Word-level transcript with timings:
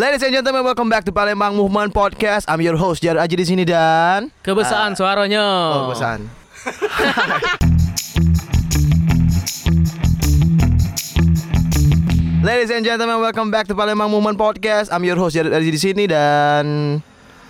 Ladies 0.00 0.24
and 0.24 0.32
gentlemen, 0.32 0.64
welcome 0.64 0.88
back 0.88 1.04
to 1.04 1.12
Palembang 1.12 1.52
Movement 1.52 1.92
Podcast. 1.92 2.48
I'm 2.48 2.64
your 2.64 2.72
host 2.72 3.04
Jar 3.04 3.20
Aji 3.20 3.36
di 3.36 3.44
sini 3.44 3.68
dan 3.68 4.32
Kebesaran 4.40 4.96
suaranya. 4.96 5.44
oh, 5.76 5.92
bosan. 5.92 6.24
Ladies 12.48 12.72
and 12.72 12.80
gentlemen, 12.80 13.20
welcome 13.20 13.52
back 13.52 13.68
to 13.68 13.76
Palembang 13.76 14.08
Movement 14.08 14.40
Podcast. 14.40 14.88
I'm 14.88 15.04
your 15.04 15.20
host 15.20 15.36
Jar 15.36 15.44
Aji 15.44 15.68
di 15.68 15.76
sini 15.76 16.08
dan 16.08 16.96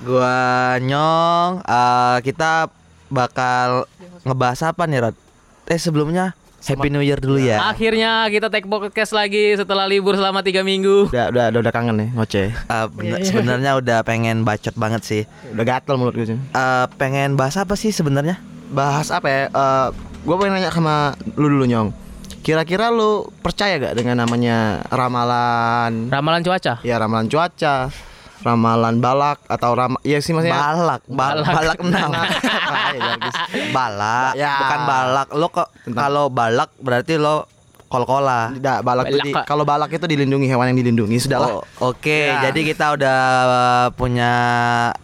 Gua 0.02 0.74
Nyong, 0.82 1.62
eh, 1.62 2.18
kita 2.26 2.66
bakal 3.14 3.86
ngebahas 4.26 4.74
apa 4.74 4.90
nih 4.90 5.06
Rod? 5.06 5.14
Eh 5.70 5.78
sebelumnya 5.78 6.34
Happy 6.60 6.88
New 6.88 7.00
Year 7.00 7.16
dulu 7.16 7.36
ya. 7.36 7.56
Akhirnya 7.66 8.28
kita 8.28 8.46
take 8.46 8.64
podcast 8.64 9.10
lagi 9.10 9.56
setelah 9.56 9.84
libur 9.84 10.12
selama 10.12 10.40
tiga 10.40 10.60
minggu. 10.60 11.08
udah 11.08 11.26
udah 11.28 11.44
udah, 11.50 11.60
udah 11.60 11.72
kangen 11.72 11.96
nih 11.96 12.08
ngoceh. 12.12 12.48
Eh, 12.52 12.86
bener- 12.92 13.24
sebenarnya 13.24 13.72
udah 13.76 13.98
pengen 14.02 14.44
bacot 14.44 14.76
banget 14.76 15.02
sih. 15.02 15.22
Udah 15.50 15.64
gatel 15.64 15.96
mulut 15.96 16.12
gue 16.12 16.26
sih. 16.26 16.36
Eh, 16.36 16.86
pengen 16.94 17.34
bahas 17.34 17.56
apa 17.56 17.74
sih 17.74 17.90
sebenarnya? 17.90 18.36
Bahas 18.68 19.08
apa 19.08 19.26
ya? 19.26 19.42
Eh 19.48 19.86
gue 20.20 20.34
pengen 20.36 20.52
nanya 20.54 20.68
sama 20.68 21.16
lu 21.34 21.48
dulu 21.48 21.64
Nyong. 21.64 21.88
Kira-kira 22.40 22.88
lu 22.88 23.28
percaya 23.40 23.76
gak 23.76 23.92
dengan 23.92 24.16
namanya 24.20 24.80
ramalan 24.88 26.08
Ramalan 26.08 26.40
cuaca. 26.40 26.80
Ya 26.80 26.96
ramalan 26.96 27.28
cuaca, 27.28 27.92
ramalan 28.40 28.98
balak 28.98 29.38
atau 29.46 29.70
ram 29.72 29.94
ya 30.00 30.18
sih 30.18 30.32
maksudnya 30.32 30.56
Balak, 30.56 31.00
balak, 31.06 31.46
balak 31.46 31.78
enam. 31.80 32.10
Ah, 32.70 32.90
ya, 32.90 33.02
Jargis. 33.12 33.36
balak, 33.70 34.32
Ya. 34.34 34.54
bukan 34.58 34.80
balak. 34.84 35.28
Lo 35.32 35.46
kok 35.48 35.68
kalau 35.90 36.24
balak 36.28 36.70
berarti 36.76 37.14
lo 37.16 37.44
kol-kola. 37.86 38.54
Tidak, 38.54 38.78
balak 38.80 39.04
itu 39.08 39.18
di- 39.20 39.34
Balak, 39.34 39.44
kalau 39.44 39.64
balak 39.64 39.90
itu 39.90 40.06
dilindungi 40.06 40.46
hewan 40.46 40.70
yang 40.70 40.78
dilindungi 40.78 41.18
sudahlah. 41.18 41.58
Oh, 41.58 41.62
Oke, 41.84 42.30
Ya. 42.30 42.46
jadi 42.46 42.60
kita 42.64 42.94
udah 42.94 43.18
uh, 43.42 43.88
punya 43.92 44.32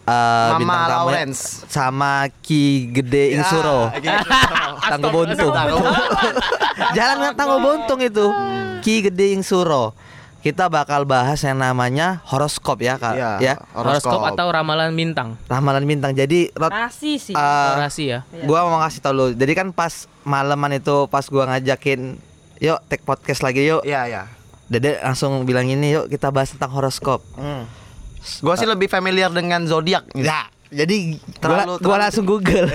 uh, 0.02 0.54
Mama 0.54 0.58
bintang 0.62 0.82
tamu 0.84 0.94
ya, 1.04 1.14
Lawrence. 1.18 1.66
sama 1.66 2.12
Ki 2.38 2.62
Gede 2.88 3.34
Insuro. 3.34 3.90
Ya, 3.98 4.22
Tanggo 4.86 5.10
Buntung. 5.10 5.50
Jalan 6.94 7.14
dengan 7.18 7.34
Tanggo 7.34 7.58
Buntung 7.58 7.98
itu. 7.98 8.26
Ki 8.80 9.02
Gede 9.02 9.34
Insuro. 9.34 9.90
Kita 10.46 10.70
bakal 10.70 11.02
bahas 11.02 11.42
yang 11.42 11.58
namanya 11.58 12.22
horoskop 12.22 12.78
ya, 12.78 12.94
Kak. 12.94 13.18
Iya, 13.18 13.30
Ya. 13.42 13.54
Horoskop 13.74 14.22
atau 14.22 14.46
ramalan 14.46 14.94
bintang. 14.94 15.34
Ramalan 15.50 15.82
bintang. 15.82 16.14
Jadi 16.14 16.54
Rod, 16.54 16.70
Rasi 16.70 17.18
sih. 17.18 17.34
uh, 17.34 17.74
Orasi 17.82 18.14
ya. 18.14 18.22
gua 18.46 18.62
mau 18.62 18.78
ngasih 18.78 19.02
tau 19.02 19.10
lu. 19.10 19.34
Jadi 19.34 19.52
kan 19.58 19.74
pas 19.74 20.06
maleman 20.22 20.78
itu 20.78 21.10
pas 21.10 21.26
gua 21.26 21.50
ngajakin 21.50 22.14
Yuk 22.56 22.80
take 22.88 23.04
podcast 23.04 23.44
lagi 23.44 23.68
yuk 23.68 23.84
Iya, 23.84 24.08
iya. 24.08 24.22
Dede 24.70 24.96
langsung 25.02 25.44
bilang 25.44 25.68
ini 25.68 25.92
yuk 25.92 26.08
kita 26.08 26.32
bahas 26.32 26.54
tentang 26.54 26.72
horoskop 26.72 27.20
Gua 28.40 28.54
sih 28.58 28.66
lebih 28.66 28.90
familiar 28.90 29.30
dengan 29.30 29.66
zodiak. 29.66 30.10
Ya, 30.14 30.50
jadi 30.68 30.96
Terlalu- 31.36 31.76
gua, 31.76 31.84
gua 31.84 31.96
langsung 32.00 32.24
Google. 32.24 32.64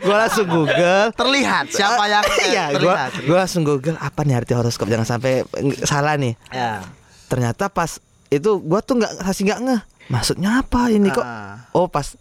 gua 0.00 0.16
langsung 0.20 0.46
Google. 0.46 1.04
Terlihat 1.12 1.64
siapa 1.68 2.02
yang 2.04 2.22
eh, 2.24 2.46
Iya, 2.50 2.64
gua, 2.72 2.76
terlihat. 2.76 3.10
gua 3.24 3.36
langsung 3.40 3.62
Google 3.62 3.96
apa 3.96 4.20
nih 4.22 4.34
arti 4.36 4.52
horoskop 4.52 4.86
jangan 4.86 5.08
sampai 5.08 5.42
salah 5.82 6.14
nih. 6.14 6.32
Ya. 6.48 6.80
Ternyata 7.26 7.68
pas 7.68 7.98
itu 8.28 8.50
gua 8.60 8.80
tuh 8.80 8.98
nggak 8.98 9.12
kasih 9.22 9.42
nggak 9.46 9.58
ngeh. 9.62 9.80
Maksudnya 10.06 10.48
apa 10.60 10.80
ini 10.88 11.08
kok? 11.08 11.20
Ah. 11.20 11.64
Oh, 11.70 11.86
pas 11.86 12.14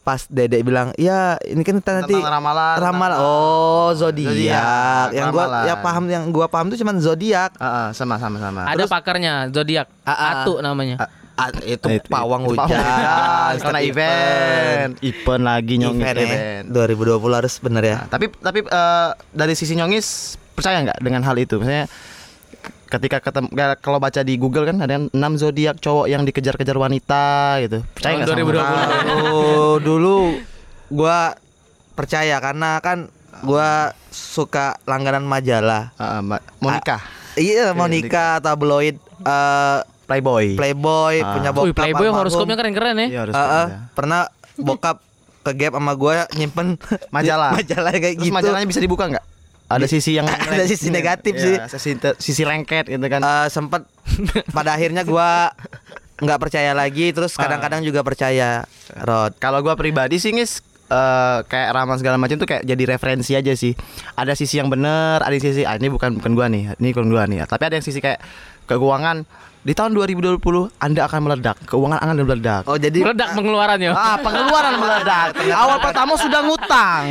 pas 0.00 0.24
Dede 0.24 0.56
bilang, 0.58 0.88
"Ya, 0.96 1.36
ini 1.44 1.60
kan 1.60 1.76
kita 1.76 1.90
nanti 1.94 2.16
Tentang 2.16 2.32
ramalan, 2.32 2.74
Ramal. 2.80 3.10
tentang- 3.12 3.22
Oh, 3.22 3.88
zodiak. 3.92 4.32
Zodiak, 4.32 5.06
Yang 5.12 5.26
gua 5.28 5.44
ramalan. 5.44 5.62
ya 5.62 5.74
paham 5.78 6.04
yang 6.08 6.24
gua 6.28 6.46
paham 6.48 6.66
tuh 6.72 6.76
cuman 6.76 6.96
zodiak. 6.96 7.52
Ah, 7.54 7.68
ah, 7.68 7.88
sama 7.92 8.16
sama 8.16 8.40
sama. 8.40 8.64
Ada 8.64 8.88
pakarnya 8.88 9.52
zodiak. 9.52 9.86
Ah, 10.02 10.10
ah. 10.10 10.28
Atu 10.42 10.58
namanya. 10.58 10.96
Ah, 10.98 11.08
ah, 11.38 11.48
itu 11.62 11.86
Itu- 11.88 12.10
pawang 12.10 12.42
itu 12.44 12.50
hujan. 12.52 12.66
pawang 12.66 12.74
hujan, 12.74 13.54
karena 13.62 13.80
event. 13.80 14.90
Event 15.00 15.42
lagi 15.42 15.74
nyong 15.78 15.96
event, 15.96 16.18
event. 16.18 16.64
2020 16.68 17.38
harus 17.38 17.54
bener 17.58 17.82
ya. 17.84 17.96
Nah, 17.96 18.06
tapi 18.10 18.26
tapi 18.34 18.58
eh, 18.60 19.10
dari 19.30 19.54
sisi 19.54 19.72
nyongis 19.72 20.06
percaya 20.52 20.82
nggak 20.82 20.98
dengan 20.98 21.22
hal 21.22 21.38
itu? 21.38 21.56
Misalnya 21.56 21.86
ketika 22.88 23.20
ketemu 23.20 23.48
kalau 23.78 24.00
baca 24.00 24.20
di 24.20 24.34
Google 24.34 24.64
kan 24.64 24.80
ada 24.80 24.96
6 24.98 25.12
zodiak 25.36 25.76
cowok 25.78 26.08
yang 26.08 26.24
dikejar-kejar 26.24 26.74
wanita 26.74 27.24
gitu. 27.62 27.78
Percaya 27.92 28.12
nggak 28.16 28.28
sama 28.28 28.42
2020. 28.42 29.28
Oh, 29.30 29.76
dulu 29.78 30.16
gua 30.88 31.36
percaya 31.92 32.40
karena 32.40 32.80
kan 32.80 33.12
gua 33.40 33.92
suka 34.08 34.74
langganan 34.82 35.22
majalah. 35.22 35.92
Ah, 35.94 36.18
Mbak 36.18 36.42
Monica, 36.58 36.98
Iya, 37.36 37.70
mau 37.70 37.86
nikah 37.86 38.40
tabloid 38.40 38.98
eh, 39.22 39.78
Playboy. 40.08 40.56
Playboy 40.56 41.14
Ah. 41.20 41.36
punya 41.36 41.50
Wih, 41.52 41.56
bokap. 41.68 41.76
Playboy 41.76 42.00
almarhum. 42.02 42.18
horoskopnya 42.24 42.56
keren-keren 42.56 42.96
ya. 42.96 43.06
Iya, 43.06 43.20
harus 43.22 43.34
eh, 43.34 43.38
ada. 43.38 43.62
pernah 43.92 44.20
bokap 44.56 44.96
ke 45.38 45.52
gap 45.54 45.72
sama 45.72 45.92
gua 45.94 46.12
nyimpen 46.32 46.80
Majalah. 47.14 47.52
majalah 47.54 47.92
kayak 47.92 48.16
Terus 48.16 48.24
gitu. 48.24 48.34
majalahnya 48.34 48.66
bisa 48.66 48.80
dibuka 48.80 49.04
nggak? 49.06 49.24
Ada 49.68 49.84
sisi 49.84 50.16
yang 50.16 50.24
Ada 50.48 50.64
sisi 50.64 50.88
negatif 50.88 51.36
Iya, 51.36 51.68
Sisi, 51.68 51.92
sisi 52.16 52.42
lengket 52.42 52.88
gitu 52.88 53.04
kan. 53.04 53.20
Eh, 53.20 53.48
sempet 53.48 53.84
pada 54.50 54.72
akhirnya 54.72 55.04
gua 55.04 55.52
nggak 56.18 56.40
percaya 56.40 56.72
lagi 56.72 57.12
terus 57.12 57.36
kadang-kadang 57.36 57.78
juga 57.80 58.02
percaya 58.02 58.66
Rod 58.98 59.36
Kalau 59.36 59.60
gua 59.60 59.76
pribadi 59.76 60.16
sih 60.16 60.32
ngis 60.32 60.58
eh, 60.88 61.38
kayak 61.44 61.68
ramal 61.70 61.94
segala 61.94 62.16
macam 62.16 62.34
tuh 62.34 62.48
kayak 62.48 62.64
jadi 62.64 62.84
referensi 62.88 63.32
aja 63.32 63.52
sih. 63.52 63.76
Ada 64.14 64.32
sisi 64.32 64.56
yang 64.56 64.66
bener, 64.66 65.20
ada 65.20 65.36
sisi 65.36 65.62
ah, 65.62 65.76
ini 65.76 65.86
bukan 65.86 66.16
bukan 66.16 66.32
gua 66.32 66.48
nih, 66.48 66.72
ini 66.74 66.88
bukan 66.90 67.06
gua 67.06 67.24
nih. 67.24 67.44
Tapi 67.44 67.62
ada 67.62 67.76
yang 67.76 67.84
sisi 67.84 68.00
kayak 68.00 68.18
keuangan 68.68 69.24
di 69.58 69.72
tahun 69.72 69.92
2020 69.92 70.38
Anda 70.78 71.04
akan 71.04 71.20
meledak, 71.24 71.56
keuangan 71.66 71.98
Anda 71.98 72.22
meledak. 72.22 72.62
oh 72.64 72.76
jadi 72.76 73.00
Meledak 73.02 73.34
pengeluarannya. 73.34 73.90
Ah, 73.90 74.16
pengeluaran 74.16 74.74
meledak. 74.76 75.28
Awal 75.64 75.78
pertama 75.80 76.12
sudah 76.24 76.40
ngutang. 76.40 77.04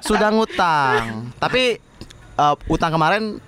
Sudah 0.00 0.28
ngutang. 0.30 1.30
Tapi 1.36 1.78
eh, 2.34 2.54
utang 2.66 2.90
kemarin 2.90 3.38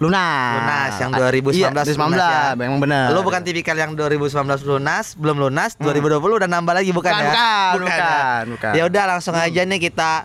lunas. 0.00 0.54
Lunas 0.56 0.92
yang 0.96 1.10
Ah, 1.12 1.28
2019 1.28 1.52
Iya, 1.52 1.68
lunas 1.68 1.84
2019 1.84 2.16
ya. 2.16 2.56
memang 2.56 2.78
benar. 2.80 3.06
Lu 3.12 3.20
bukan 3.20 3.40
tipikal 3.42 3.76
yang 3.76 3.92
2019 3.92 4.32
lunas, 4.64 5.12
belum 5.12 5.36
lunas, 5.38 5.76
2020 5.76 6.40
udah 6.40 6.48
nambah 6.48 6.72
lagi 6.72 6.90
bukan, 6.90 7.12
Bukan, 7.12 7.20
ya? 7.20 7.32
bukan, 7.74 7.74
bukan, 7.76 8.00
ya? 8.00 8.48
bukan. 8.48 8.72
Ya 8.72 8.82
udah 8.86 9.04
langsung 9.06 9.36
aja 9.36 9.60
nih 9.60 9.76
kita 9.78 10.24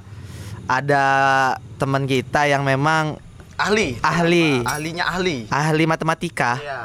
ada 0.66 1.04
teman 1.76 2.08
kita 2.08 2.48
yang 2.48 2.64
memang 2.64 3.20
ahli. 3.56 3.96
ahli, 4.00 4.60
Ahlinya 4.62 5.08
ahli. 5.08 5.48
ahli 5.48 5.84
matematika 5.84 6.58
Iya. 6.58 6.80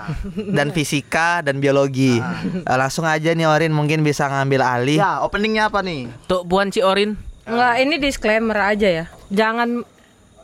dan 0.48 0.70
fisika 0.70 1.40
dan 1.40 1.58
biologi. 1.58 2.16
Eh, 2.16 2.76
Langsung 2.76 3.02
aja 3.02 3.30
nih 3.30 3.44
Orin 3.44 3.70
mungkin 3.70 4.00
bisa 4.00 4.24
ngambil 4.24 4.62
alih. 4.62 4.98
Ya, 4.98 5.18
openingnya 5.20 5.66
apa 5.66 5.80
nih? 5.80 6.06
Tuh 6.24 6.42
Puan 6.42 6.68
Ciorin. 6.68 7.18
Enggak, 7.42 7.74
ini 7.78 7.94
disclaimer 7.96 8.54
aja 8.56 8.86
ya. 8.86 9.04
Jangan 9.28 9.82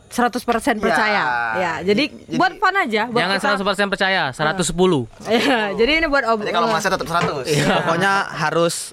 100% 0.07 0.39
percaya. 0.77 1.23
Ya, 1.55 1.73
jadi, 1.81 2.07
jadi- 2.07 2.35
buat 2.35 2.53
fun 2.55 2.75
aja, 2.75 3.01
buat 3.05 3.19
Jangan 3.21 3.37
kita. 3.37 3.47
100% 3.55 3.87
percaya, 3.87 4.21
110. 4.31 5.07
Ya, 5.27 5.71
jadi 5.73 5.91
ini 5.99 6.07
buat 6.07 6.23
ob 6.25 6.41
Jadi 6.41 6.51
kalau 6.51 6.67
masnya 6.67 6.91
tetap 6.91 7.07
100. 7.07 7.43
Pokoknya 7.77 8.13
harus 8.25 8.91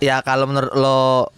ya 0.00 0.20
kalau 0.20 0.44
menurut 0.44 0.72
lo 0.72 1.32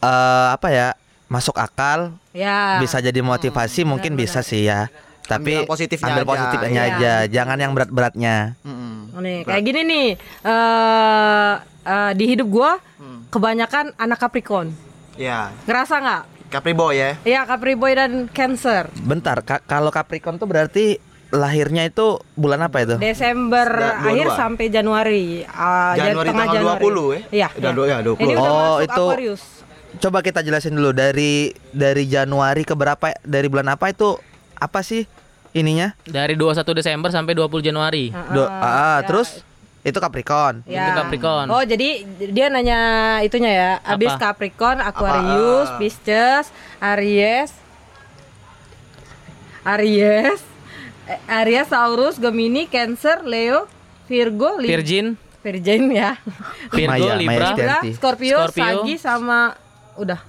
eh 0.00 0.48
apa 0.50 0.68
ya 0.70 0.88
masuk 1.30 1.54
akal 1.54 2.10
Ya. 2.30 2.76
bisa 2.76 2.98
jadi 2.98 3.22
motivasi 3.22 3.86
mungkin 3.86 4.12
bisa 4.14 4.42
sih 4.42 4.66
ya. 4.66 4.90
Ambil 5.22 5.30
Tapi 5.30 5.50
yang 5.54 5.70
positifnya 5.70 6.10
ambil 6.10 6.24
aja. 6.24 6.30
positifnya 6.34 6.68
Iya. 6.82 6.90
aja, 6.92 7.12
jangan 7.30 7.56
yang 7.56 7.70
berat-beratnya. 7.70 8.36
Mm-mm. 8.60 9.14
Nih, 9.16 9.38
kayak 9.44 9.62
gini 9.62 9.80
nih. 9.84 10.08
eh 10.42 11.52
eh, 11.80 12.12
di 12.12 12.24
hidup 12.26 12.48
gua 12.48 12.82
kebanyakan 13.28 13.94
anak 13.94 14.18
Capricorn. 14.18 14.74
Ya, 15.14 15.54
Ngerasa 15.64 15.94
nggak? 15.96 16.22
Capri 16.50 16.74
Boy 16.74 16.98
ya. 16.98 17.10
Iya, 17.22 17.40
Capriboy 17.44 17.94
dan 17.94 18.26
Cancer. 18.26 18.90
Bentar, 18.96 19.38
Ka- 19.40 19.62
kalau 19.62 19.88
Capricorn 19.88 20.34
tuh 20.34 20.44
berarti 20.44 20.98
lahirnya 21.30 21.86
itu 21.86 22.18
bulan 22.34 22.58
apa 22.60 22.82
itu? 22.82 22.98
Desember 22.98 23.70
Da- 23.70 24.02
akhir 24.02 24.34
sampai 24.34 24.66
Januari. 24.66 25.46
Jan- 25.46 26.10
Januari 26.10 26.26
tengah 26.26 26.42
tanggal 26.42 26.56
Januari. 26.58 26.82
20 26.82 27.06
ya? 27.06 27.20
Iya. 27.30 27.48
Udah 27.54 27.62
iya. 27.62 27.70
dua- 27.70 27.86
ya, 27.86 27.98
20. 28.02 28.18
Ini 28.18 28.32
udah 28.34 28.42
Oh, 28.42 28.50
masuk 28.50 28.82
itu- 28.82 29.06
Aquarius. 29.06 29.42
Coba 29.98 30.22
kita 30.22 30.40
jelasin 30.40 30.72
dulu 30.72 30.94
dari 30.94 31.50
dari 31.70 32.06
Januari 32.06 32.62
ke 32.62 32.72
berapa 32.72 33.10
dari 33.20 33.50
bulan 33.50 33.74
apa 33.74 33.90
itu 33.90 34.14
apa 34.54 34.80
sih 34.80 35.10
ininya? 35.50 35.98
Dari 36.04 36.38
21 36.38 36.62
Desember 36.72 37.10
sampai 37.10 37.34
20 37.34 37.50
Januari. 37.60 38.14
Do- 38.30 38.46
ah, 38.46 39.02
ya. 39.02 39.08
terus 39.08 39.42
itu 39.80 39.96
Capricorn. 39.96 40.62
Itu 40.62 40.90
Capricorn. 40.94 41.48
Oh, 41.48 41.64
jadi 41.64 42.04
dia 42.28 42.46
nanya 42.46 42.78
itunya 43.20 43.50
ya. 43.50 43.70
Habis 43.82 44.14
Apa? 44.14 44.30
Capricorn, 44.30 44.78
Aquarius, 44.78 45.68
Apa? 45.68 45.78
Pisces, 45.80 46.44
Aries, 46.78 47.50
Aries, 49.62 50.40
eh, 51.06 51.20
Aries, 51.34 51.66
Taurus, 51.66 52.16
Gemini, 52.16 52.64
Cancer, 52.64 53.24
Leo, 53.24 53.66
Virgo, 54.06 54.56
Lib- 54.56 54.70
Virgin, 54.70 55.16
Virgin 55.40 55.88
ya. 55.90 56.16
Virgo, 56.70 56.90
Maya, 56.92 57.00
Maya 57.00 57.14
Libra. 57.16 57.48
Libra, 57.50 57.76
Scorpio, 57.90 58.36
Scorpio. 58.46 58.64
Sagi 58.84 58.94
sama 58.96 59.56
udah. 60.00 60.20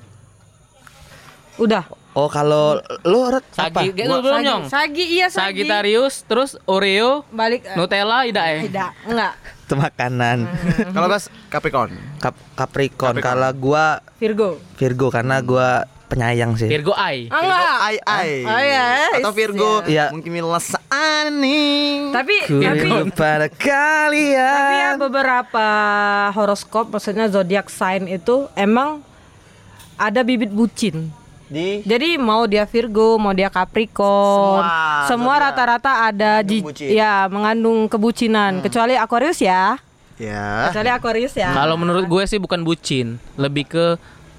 Udah. 1.59 1.83
Oh 2.11 2.27
kalau 2.27 2.75
lu 3.07 3.19
Rod, 3.31 3.45
apa? 3.55 3.87
Sagi, 3.87 4.03
Gua, 4.03 4.19
belum 4.19 4.35
Sagi, 4.35 4.47
nyong. 4.47 4.63
Sagi 4.67 5.05
iya 5.07 5.27
Sagi. 5.31 5.63
Sagittarius, 5.63 6.27
terus 6.27 6.59
Oreo, 6.67 7.23
Balik 7.31 7.63
eh, 7.63 7.75
Nutella, 7.79 8.27
tidak 8.27 8.45
ya? 8.51 8.59
Tidak, 8.67 8.91
enggak. 9.07 9.33
Itu 9.63 9.73
makanan. 9.79 10.37
Kalau 10.91 11.07
Gas 11.07 11.31
Capricorn. 11.47 11.95
Cap 12.19 12.35
Capricorn. 12.59 13.15
Capricorn. 13.15 13.17
Kalau 13.23 13.49
gua 13.55 14.03
Virgo. 14.19 14.59
Virgo 14.75 15.07
karena 15.07 15.39
gua 15.39 15.87
penyayang 16.11 16.59
sih. 16.59 16.67
Virgo 16.67 16.91
I. 16.91 17.31
Ah, 17.31 17.39
enggak. 17.39 17.75
Ai 17.79 17.97
ai. 18.03 18.31
Oh, 18.43 18.59
iya, 18.59 18.83
Atau 19.23 19.31
Virgo. 19.31 19.71
Iya. 19.87 20.11
Mungkin 20.11 20.31
nih. 21.39 22.11
Tapi 22.11 22.35
Ku 22.43 22.59
tapi 22.59 22.87
pada 23.15 23.47
kalian. 23.47 24.35
tapi 24.35 24.75
ya 24.83 24.91
beberapa 24.99 25.67
horoskop 26.35 26.91
maksudnya 26.91 27.31
zodiak 27.31 27.71
sign 27.71 28.11
itu 28.11 28.51
emang 28.59 28.99
ada 30.01 30.21
bibit 30.21 30.49
bucin. 30.49 31.13
Di 31.45 31.83
Jadi 31.83 32.15
mau 32.15 32.43
dia 32.45 32.63
Virgo, 32.63 33.15
mau 33.15 33.31
dia 33.31 33.51
Capricorn, 33.51 34.63
Semua 35.03 35.05
semua 35.05 35.35
rata-rata 35.41 36.07
ada 36.07 36.39
ji- 36.41 36.63
bucin. 36.63 36.87
ya 36.89 37.27
mengandung 37.27 37.85
kebucinan. 37.85 38.59
Kecuali 38.61 38.95
Aquarius 38.95 39.37
ya. 39.37 39.75
ya. 40.15 40.71
Kecuali 40.71 40.89
Aquarius 40.89 41.33
ya. 41.33 41.51
Kalau 41.51 41.75
menurut 41.75 42.05
gue 42.05 42.23
sih 42.23 42.37
bukan 42.37 42.61
bucin, 42.61 43.19
lebih 43.35 43.67
ke 43.67 43.85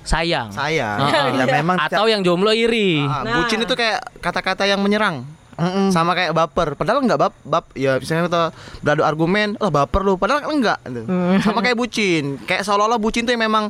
sayang. 0.02 0.50
Saya. 0.50 0.98
Heeh. 1.04 1.36
Ya 1.36 1.44
memang 1.52 1.76
Atau 1.76 2.08
yang 2.08 2.20
jomblo 2.20 2.50
iri. 2.50 2.98
Ah, 2.98 3.22
Nah. 3.22 3.36
bucin 3.38 3.60
itu 3.60 3.74
kayak 3.74 4.00
kata-kata 4.18 4.64
yang 4.64 4.80
menyerang. 4.80 5.28
Mm-mm. 5.52 5.92
Sama 5.92 6.16
kayak 6.16 6.32
baper. 6.32 6.74
Padahal 6.74 7.04
enggak 7.04 7.20
bap, 7.20 7.34
bap 7.44 7.68
ya 7.76 8.00
misalnya 8.00 8.24
kita 8.24 8.42
beradu 8.80 9.04
argumen, 9.04 9.52
oh 9.60 9.68
baper 9.68 10.00
lu. 10.00 10.16
Padahal 10.16 10.48
enggak. 10.48 10.80
gitu. 10.82 11.04
Sama 11.44 11.60
kayak 11.60 11.76
bucin. 11.76 12.40
Kayak 12.42 12.64
seolah-olah 12.64 12.96
bucin 12.96 13.22
tuh 13.22 13.36
yang 13.36 13.44
memang 13.44 13.68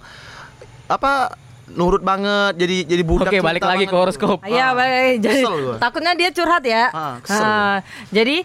apa 0.87 1.35
nurut 1.73 2.01
banget 2.01 2.53
jadi 2.55 2.77
jadi 2.87 3.03
budak 3.03 3.29
Oke, 3.29 3.41
balik 3.41 3.61
lagi 3.61 3.85
ke 3.85 3.93
horoskop. 3.93 4.39
Iya, 4.43 4.73
baik. 4.73 5.15
jadi 5.19 5.41
takutnya 5.77 6.13
dia 6.13 6.31
curhat 6.31 6.63
ya. 6.63 6.89
Ah, 6.89 7.17
kesel 7.19 7.43
Ah, 7.43 7.77
jadi 8.09 8.45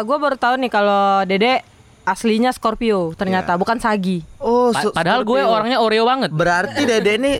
gue 0.00 0.16
baru 0.16 0.34
tahu 0.34 0.54
nih 0.56 0.70
kalau 0.70 1.22
Dede 1.24 1.60
aslinya 2.02 2.50
Scorpio 2.50 3.12
ternyata 3.12 3.54
Iya. 3.54 3.60
bukan 3.60 3.76
Sagi. 3.78 4.20
Oh, 4.36 4.68
Pa- 4.70 4.92
padahal 4.92 5.22
gue 5.22 5.40
orangnya 5.40 5.78
Oreo 5.78 6.04
banget. 6.04 6.30
Berarti 6.30 6.84
Dede 6.90 7.12
ini 7.14 7.32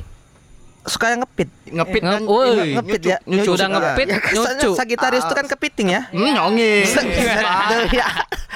suka 0.84 1.10
yang 1.10 1.24
ngepit. 1.24 1.48
ngepit 1.66 2.02
kan 2.02 2.20
Nge- 2.20 2.72
Ngepit 2.74 3.02
ya. 3.02 3.16
nyucuk. 3.24 3.56
Udah 3.56 3.68
ngepit, 3.68 4.06
Ya, 4.06 4.18
kesannya 4.20 4.62
nyucu. 4.62 4.70
Sagitarius 4.74 5.24
itu 5.24 5.34
kan 5.34 5.46
kepiting 5.46 5.88
ya. 5.90 6.02
Hmm, 6.10 6.28
nyongis. 6.30 6.92
ya. 7.98 8.06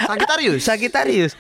Sagitarius. 0.05 0.61
Sagitarius. 0.69 1.33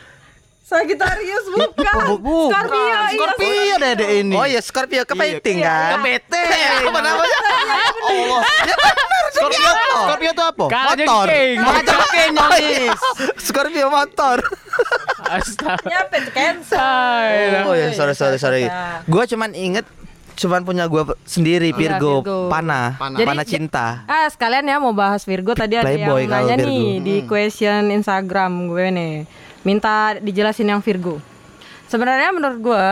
Sagittarius 0.68 1.44
bukan. 1.48 2.20
Bu- 2.20 2.52
Scorpio, 2.52 2.76
iya. 2.84 3.00
Scorpio 3.08 3.74
dede 3.80 4.06
ini. 4.20 4.36
Oh 4.36 4.44
iya 4.44 4.60
Scorpio 4.60 5.02
kepiting 5.02 5.58
Iya. 5.58 5.72
kan. 5.72 5.90
Kepiting. 5.96 6.48
Apa 6.88 7.00
namanya? 7.00 7.38
Allah. 8.04 8.42
Scorpio, 9.30 9.70
Scorpio 9.98 10.30
itu 10.30 10.44
apa? 10.44 10.64
Motor. 10.68 11.26
Motor 11.58 12.00
king 12.10 12.30
nyongis. 12.32 13.00
Scorpio 13.48 13.86
motor. 13.88 14.38
Astaga. 15.24 15.88
Nyampe. 15.88 16.18
Oh 17.64 17.72
ya 17.72 17.88
sorry 17.92 18.12
sorry 18.12 18.36
sorry. 18.36 18.62
Gua 19.04 19.24
cuman 19.24 19.52
inget 19.52 19.88
cuman 20.36 20.62
punya 20.62 20.84
gua 20.84 21.02
sendiri 21.24 21.72
Iya, 21.72 21.78
Virgo, 21.96 22.20
Virgo. 22.20 22.38
panah, 22.46 22.94
Panah. 22.94 23.18
panah, 23.18 23.42
Jadi- 23.42 23.52
cinta. 23.56 24.04
Ah 24.04 24.28
sekalian 24.28 24.62
ya 24.64 24.76
mau 24.76 24.92
bahas 24.92 25.24
Virgo 25.24 25.50
tadi 25.50 25.74
ada 25.74 25.82
Playboy 25.82 26.22
yang 26.22 26.30
kalau 26.30 26.44
nanya 26.44 26.56
Virgo. 26.58 26.68
nih 26.68 26.86
di 27.00 27.16
question 27.24 27.90
Instagram 27.90 28.52
gue 28.68 28.86
nih 28.92 29.14
minta 29.62 30.18
dijelasin 30.18 30.68
yang 30.68 30.82
Virgo. 30.82 31.18
Sebenarnya 31.88 32.30
menurut 32.30 32.58
gue 32.60 32.86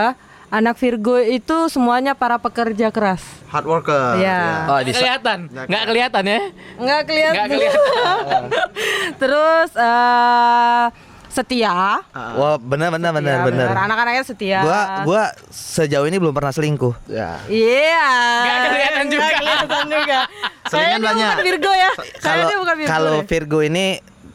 anak 0.48 0.78
Virgo 0.78 1.18
itu 1.20 1.68
semuanya 1.68 2.14
para 2.14 2.38
pekerja 2.38 2.88
keras. 2.94 3.22
Hard 3.50 3.66
worker. 3.66 4.18
Iya. 4.18 4.66
Oh, 4.70 4.78
Nggak 4.80 4.94
kelihatan. 4.96 5.38
Nggak 5.50 5.84
kelihatan 5.86 6.22
ya. 6.24 6.40
Nggak 6.80 7.00
kelihatan. 7.06 7.34
Nggak 7.34 7.48
kelihatan. 7.50 8.42
Terus 9.22 9.70
eh, 9.76 10.84
setia. 11.30 12.00
Wah 12.14 12.56
benar 12.56 12.88
benar 12.96 13.12
benar 13.12 13.36
Setia, 13.44 13.48
benar. 13.52 13.66
Anak-anaknya 13.76 14.22
setia. 14.24 14.58
Gua 14.64 14.80
gua 15.04 15.22
sejauh 15.52 16.06
ini 16.08 16.16
belum 16.16 16.32
pernah 16.32 16.52
selingkuh. 16.54 16.94
Ya. 17.12 17.36
Iya. 17.46 18.08
Nggak 18.40 18.58
kelihatan 18.72 19.06
juga. 19.12 19.20
Nggak 19.20 19.36
kelihatan 19.36 19.84
juga. 19.92 20.18
Selingan 20.66 21.00
banyak. 21.04 21.28
bukan 21.30 21.44
Virgo 21.44 21.72
ya. 21.72 21.90
Kalau 22.18 22.42
dia 22.48 22.58
bukan 22.58 22.74
Virgo. 22.80 22.90
kalau. 22.90 23.14
Virgo 23.28 23.58
ini 23.62 23.86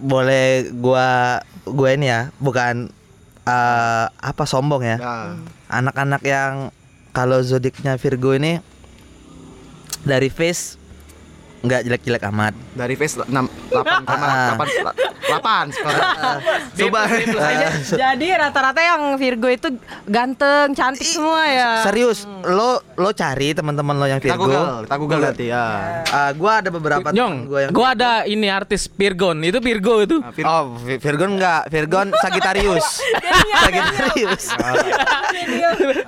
boleh 0.01 0.73
gua 0.73 1.39
gue 1.63 1.89
ini 1.93 2.09
ya, 2.09 2.33
bukan 2.41 2.89
eh, 3.45 4.05
apa 4.09 4.43
sombong 4.49 4.81
ya. 4.81 4.97
Nah. 4.97 5.37
Anak-anak 5.69 6.21
yang 6.25 6.73
kalau 7.13 7.39
zodiaknya 7.45 7.95
Virgo 8.01 8.33
ini 8.33 8.57
dari 10.01 10.33
face 10.33 10.80
nggak 11.61 11.81
jelek-jelek 11.83 12.23
amat. 12.27 12.53
Dari 12.73 12.93
face 12.93 13.15
6 13.17 13.29
8 13.29 13.77
Ah. 14.11 14.57
8 14.57 15.21
8 15.31 15.71
skor. 15.71 15.93
Coba 16.75 16.99
Jadi 18.03 18.27
rata-rata 18.31 18.81
yang 18.81 19.15
Virgo 19.15 19.47
itu 19.47 19.69
ganteng, 20.03 20.73
cantik 20.73 21.05
semua 21.05 21.45
ya. 21.45 21.71
Serius, 21.81 22.25
lo 22.43 22.81
lo 22.93 23.09
cari 23.11 23.53
teman-teman 23.53 23.95
lo 23.95 24.05
yang 24.05 24.17
kita 24.17 24.33
Virgo. 24.33 24.49
Google, 24.49 24.75
kita 24.83 24.95
Google 24.97 25.19
berarti 25.21 25.45
ya. 25.47 25.65
Ah, 26.05 26.31
gua 26.33 26.59
ada 26.59 26.69
beberapa 26.69 27.07
Nyong, 27.09 27.35
gua 27.45 27.59
yang 27.61 27.71
gue 27.71 27.87
ada 27.87 28.11
ini 28.25 28.47
artis 28.47 28.89
Virgon. 28.89 29.39
Itu 29.41 29.59
Virgo 29.59 30.01
itu. 30.01 30.17
Nah, 30.19 30.31
Vir- 30.31 30.43
Oh, 30.43 30.75
Vi- 30.75 30.99
Virgon 30.99 31.37
enggak, 31.37 31.69
Virgon 31.69 32.07
Sagittarius. 32.17 32.87
Sagittarius. 33.61 34.43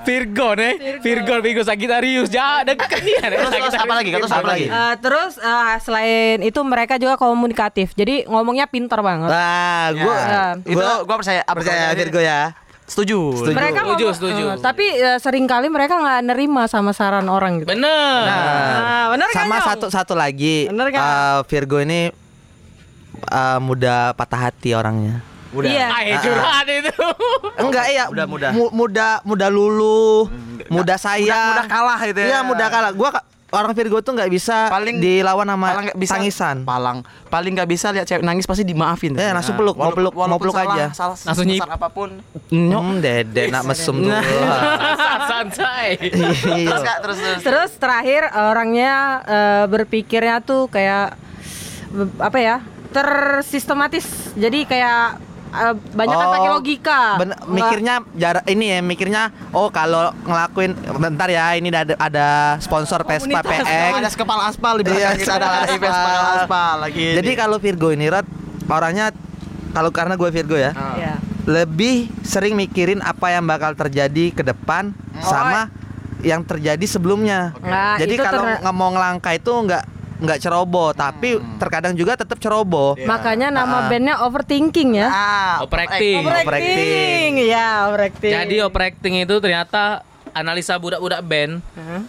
Virgon 0.03 0.57
ya. 0.57 0.71
Virgon, 0.99 1.39
Virgo 1.39 1.61
Sagittarius. 1.63 2.29
Ja, 2.29 2.63
deket 2.63 2.99
nih. 2.99 3.15
Terus, 3.23 3.73
apa 3.73 3.93
lagi? 3.93 4.09
Terus 4.11 4.31
apa 4.31 4.47
lagi? 4.47 4.65
Eh, 4.67 4.93
terus 4.99 5.33
eh, 5.43 5.75
selain 5.77 6.37
itu 6.39 6.59
mereka 6.61 6.95
juga 6.95 7.13
komunikatif. 7.15 7.91
Jadi 7.91 8.23
ngomongnya 8.23 8.65
pintar 8.65 8.99
banget. 8.99 9.27
Nah, 9.27 9.91
gua 9.93 10.15
Ya. 10.15 10.43
Itu 10.57 10.79
gua 11.03 11.15
percaya 11.15 11.41
apa 11.41 11.53
percaya 11.53 11.91
Virgo 11.91 12.17
ya. 12.17 12.55
Setuju. 12.83 13.19
Setuju. 13.37 13.53
mereka 13.53 13.79
Setuju, 13.81 13.95
ngomong- 14.01 14.17
setuju. 14.17 14.45
eh, 14.45 14.55
tapi 14.59 14.85
eh, 14.89 15.15
sering 15.17 15.45
kali 15.45 15.67
mereka 15.67 15.95
nggak 15.95 16.19
nerima 16.25 16.65
sama 16.65 16.91
saran 16.91 17.27
orang 17.27 17.59
gitu. 17.59 17.69
Bener. 17.69 18.23
Nah, 18.23 19.07
bener 19.09 19.27
kan, 19.29 19.43
Sama 19.43 19.57
satu 19.61 19.87
satu 19.87 20.13
lagi. 20.13 20.67
Bener 20.67 20.87
kan? 20.89 20.99
eh, 20.99 21.39
Virgo 21.45 21.77
ini 21.77 22.11
eh, 23.25 23.59
mudah 23.59 24.11
patah 24.13 24.47
hati 24.47 24.71
orangnya. 24.71 25.23
Udah. 25.53 25.69
Iya. 25.69 25.87
Ay, 25.87 26.17
curhat 26.17 26.65
itu. 26.67 26.91
Enggak 27.55 27.85
iya, 27.87 28.09
Mudah, 28.09 28.25
mudah. 28.25 28.49
mu- 28.51 28.73
mudah 28.73 29.21
mudah 29.21 29.47
luluh, 29.47 30.25
mudah 30.67 30.97
sayang. 30.97 31.53
mudah 31.53 31.67
kalah 31.69 31.99
gitu 32.03 32.19
ya. 32.19 32.27
Iya, 32.27 32.39
mudah 32.41 32.67
kalah. 32.67 32.91
Gua 32.91 33.09
orang 33.53 33.71
Virgo 33.71 34.01
tuh 34.01 34.11
nggak 34.11 34.27
bisa 34.27 34.67
Paling- 34.67 34.97
dilawan 34.97 35.45
sama 35.45 35.67
Paling 35.69 35.85
nggak 35.87 35.99
bisa 36.01 36.13
tangisan. 36.13 36.55
Palang 36.63 36.97
paling 37.29 37.51
nggak 37.53 37.65
bisa 37.65 37.89
lihat 37.89 38.05
cewek 38.05 38.21
nangis 38.21 38.45
pasti 38.45 38.61
dimaafin. 38.61 39.13
Eh, 39.13 39.29
langsung 39.29 39.53
peluk, 39.53 39.73
mau 39.73 39.89
peluk, 39.89 40.13
mau 40.13 40.37
peluk 40.37 40.53
salah, 40.53 40.75
aja. 40.75 40.85
Salah, 40.91 41.17
Langsung 41.23 41.45
nyip. 41.45 41.61
apa 41.61 41.87
pun. 41.89 42.09
Hmm, 42.49 42.97
dede 42.97 43.49
nak 43.49 43.63
mesum 43.65 43.97
tuh. 43.99 44.09
Santai. 45.29 45.97
Iya. 45.97 46.67
Terus 46.67 46.81
Kak, 46.83 46.97
terus 47.01 47.17
terus. 47.17 47.41
Terus 47.41 47.71
terakhir 47.77 48.21
orangnya 48.29 48.93
eh, 49.23 49.63
berpikirnya 49.65 50.41
tuh 50.41 50.67
kayak 50.67 51.17
apa 52.17 52.37
ya? 52.37 52.55
Tersistematis. 52.93 54.05
Jadi 54.33 54.65
kayak 54.65 55.17
eh, 55.53 55.73
banyak 55.73 56.15
kan 56.15 56.25
Oh, 56.25 56.33
pakai 56.33 56.49
logika. 56.51 57.01
Ben- 57.15 57.29
Nggak- 57.29 57.45
mikirnya 57.47 57.93
jarak 58.13 58.45
ini 58.45 58.65
ya 58.67 58.77
mikirnya 58.79 59.21
oh 59.49 59.69
kalau 59.69 60.09
ngelakuin 60.19 60.71
bentar 60.95 61.27
ya 61.27 61.53
ini 61.53 61.69
ada 61.69 61.93
ada 61.95 62.27
sponsor 62.57 63.01
Vespa 63.01 63.39
Ada 63.39 63.49
PX. 64.01 64.13
kepala 64.15 64.41
aspal 64.47 64.73
di 64.75 64.83
belakang 64.83 64.99
Iya, 64.99 65.09
kita 65.15 65.33
ada 65.35 65.47
kepala 65.63 65.65
Ives 65.69 65.97
aspal. 66.39 66.73
lagi. 66.79 67.07
Jadi 67.15 67.31
kalau 67.33 67.57
Virgo 67.57 67.89
ini 67.89 68.05
Rod 68.07 68.25
orangnya 68.65 69.13
kalau 69.71 69.89
karena 69.89 70.13
gue 70.13 70.29
Virgo 70.29 70.55
ya. 70.55 70.73
Iya. 70.73 71.13
lebih 71.43 72.07
sering 72.23 72.55
mikirin 72.55 73.03
apa 73.03 73.27
yang 73.29 73.43
bakal 73.43 73.73
terjadi 73.73 74.31
ke 74.31 74.41
depan 74.41 74.95
sama 75.19 75.67
yang 76.21 76.39
terjadi 76.41 76.79
sebelumnya. 76.85 77.51
Nah, 77.59 77.99
Jadi 77.99 78.15
kalau 78.15 78.47
ter- 78.47 78.63
mau 78.71 78.87
ngelangkah 78.87 79.35
itu 79.35 79.51
nggak 79.51 79.83
nggak 80.15 80.39
ceroboh 80.39 80.91
tapi 80.91 81.35
terkadang 81.57 81.93
juga 81.93 82.13
tetap 82.13 82.37
ceroboh. 82.37 82.93
Iya. 82.93 83.07
Makanya 83.07 83.47
nama 83.49 83.77
Ah. 83.77 83.87
bandnya 83.87 84.15
overthinking 84.21 84.89
ya. 84.95 85.07
ah, 85.07 85.53
Overacting. 85.59 86.21
Overacting. 86.21 87.31
ya 87.43 87.87
overacting. 87.87 88.31
Jadi 88.31 88.55
overacting 88.59 89.13
itu 89.19 89.35
ternyata 89.37 90.05
analisa 90.31 90.75
budak-budak 90.75 91.21
band. 91.21 91.61
Hah? 91.73 92.01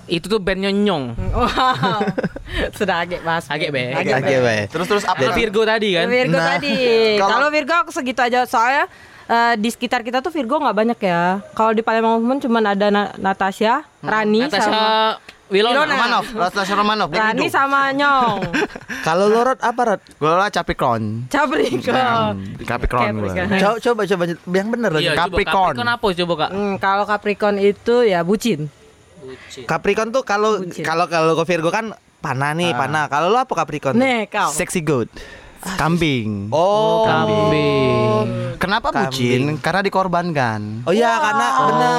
eh, 0.00 0.16
Itu 0.16 0.28
tuh 0.28 0.38
bandnya 0.38 0.70
nyong. 0.70 1.18
Wow, 1.30 2.00
sudah 2.78 3.02
agak 3.02 3.20
bahas. 3.20 3.44
Agak, 3.46 3.70
Be. 3.70 3.90
Oke, 3.92 4.36
baik. 4.40 4.64
Terus 4.68 4.86
terus 4.86 5.04
apa? 5.04 5.20
Virgo 5.30 5.62
tadi 5.62 5.94
kan. 5.94 6.06
Virgo 6.06 6.36
Nah, 6.36 6.46
tadi. 6.54 6.74
kalau- 7.22 7.50
Virgo 7.50 7.74
aku 7.76 7.90
segitu 7.90 8.20
aja 8.20 8.44
soalnya 8.44 8.86
eh, 9.26 9.54
di 9.54 9.68
sekitar 9.68 10.02
kita 10.02 10.18
tuh 10.18 10.30
Virgo 10.30 10.58
nggak 10.58 10.76
banyak 10.76 10.98
ya. 11.00 11.38
Kalau 11.52 11.70
di 11.70 11.80
Palembang 11.80 12.38
cuman 12.38 12.64
ada 12.68 12.86
Na- 12.88 13.14
Natasha, 13.16 13.82
Rani 14.00 14.46
Natasha 14.46 14.64
sama 14.64 14.82
Wilona. 15.50 15.82
Wilona. 15.82 15.92
Romanov, 15.92 16.24
Natasha 16.30 16.74
Romanov, 16.80 17.08
Rani 17.10 17.42
hidup. 17.42 17.50
sama 17.50 17.90
Nyong. 17.90 18.38
Kalau 19.06 19.26
lo 19.26 19.40
Rod 19.42 19.58
apa 19.58 19.80
Rod? 19.84 20.00
Gue 20.14 20.30
lah 20.30 20.48
Capricorn. 20.48 21.26
Capricorn. 21.26 22.36
Capricorn 22.62 23.14
gue. 23.18 23.30
Capricorn. 23.34 23.78
Coba 23.82 24.02
coba 24.06 24.22
coba 24.24 24.24
yang 24.52 24.68
bener 24.70 24.90
lagi. 24.94 25.04
Iya, 25.04 25.12
coba 25.12 25.22
Capricorn. 25.26 25.74
Capricorn 25.74 25.90
apa 25.90 26.06
coba 26.14 26.32
Kak? 26.38 26.50
Hmm, 26.54 26.74
kalau 26.78 27.04
Capricorn 27.04 27.56
itu 27.58 27.94
ya 28.02 28.20
bucin. 28.22 28.70
Bucin. 29.20 29.64
Capricorn 29.66 30.08
tuh 30.14 30.22
kalau 30.22 30.62
kalau 30.80 31.04
kalau 31.10 31.32
ke 31.34 31.44
Virgo 31.44 31.68
kan 31.68 31.92
panah 32.20 32.54
nih, 32.54 32.70
panah. 32.72 33.10
Kalau 33.10 33.28
lo 33.28 33.42
apa 33.42 33.52
Capricorn? 33.52 33.98
Nih 33.98 34.30
kau. 34.30 34.54
Sexy 34.54 34.80
goat. 34.80 35.10
Kambing. 35.60 36.48
Oh, 36.48 37.04
Kambing. 37.04 38.56
Kenapa 38.56 38.88
Kambing. 38.88 39.08
bucin? 39.08 39.42
Karena 39.58 39.80
dikorbankan. 39.80 40.60
Oh 40.84 40.92
iya, 40.92 41.16
karena 41.16 41.46
bener 41.62 41.92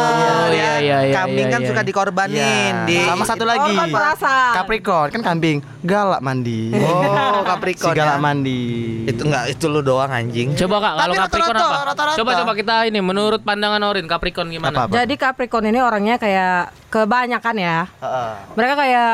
iya, 0.49 0.61
ya. 0.61 0.73
iya, 0.77 0.97
iya, 1.01 1.13
Kambing 1.13 1.45
iya, 1.45 1.53
kan 1.53 1.61
iya. 1.61 1.69
suka 1.69 1.81
dikorbanin 1.81 2.37
Iya. 2.37 2.85
di 2.85 2.97
Sama 3.01 3.23
satu 3.23 3.45
lagi. 3.45 3.69
Korban 3.71 3.89
perasaan. 3.89 4.53
Capricorn 4.55 5.09
kan 5.09 5.21
kambing 5.23 5.57
galak 5.81 6.21
mandi. 6.21 6.73
Oh, 6.73 7.01
si 7.41 7.45
Capricorn. 7.45 7.95
galak 7.95 8.17
ya. 8.17 8.21
mandi. 8.21 8.61
Itu 9.05 9.21
enggak 9.25 9.45
itu 9.49 9.65
lu 9.67 9.81
doang 9.81 10.09
anjing. 10.09 10.53
Coba 10.55 10.75
kak, 10.79 10.93
kalau 10.95 11.13
Tapi 11.13 11.21
Capricorn 11.23 11.55
rata-rata, 11.55 11.69
apa? 11.71 11.87
rata-rata. 11.87 12.17
Coba 12.17 12.31
coba 12.35 12.51
kita 12.53 12.75
ini 12.85 12.99
menurut 12.99 13.41
pandangan 13.41 13.81
Orin 13.83 14.05
Capricorn 14.05 14.49
gimana? 14.49 14.73
Apa, 14.75 14.81
apa? 14.85 14.93
Jadi 14.95 15.13
Capricorn 15.15 15.65
ini 15.65 15.79
orangnya 15.81 16.17
kayak 16.17 16.73
kebanyakan 16.89 17.55
ya. 17.57 17.77
Heeh. 17.97 18.31
Mereka 18.53 18.73
kayak 18.75 19.13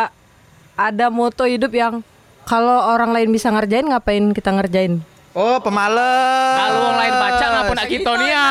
ada 0.76 1.06
moto 1.08 1.44
hidup 1.44 1.72
yang 1.72 2.00
kalau 2.48 2.96
orang 2.96 3.12
lain 3.12 3.30
bisa 3.30 3.52
ngerjain 3.52 3.92
ngapain 3.92 4.32
kita 4.32 4.56
ngerjain? 4.56 5.04
Oh, 5.38 5.62
pemalas. 5.62 6.58
Kalau 6.58 6.80
orang 6.90 6.98
lain 6.98 7.14
baca 7.14 7.46
ngapa 7.46 7.74
nak 7.78 7.88
kita 7.92 8.12
nih 8.18 8.30
ya? 8.34 8.48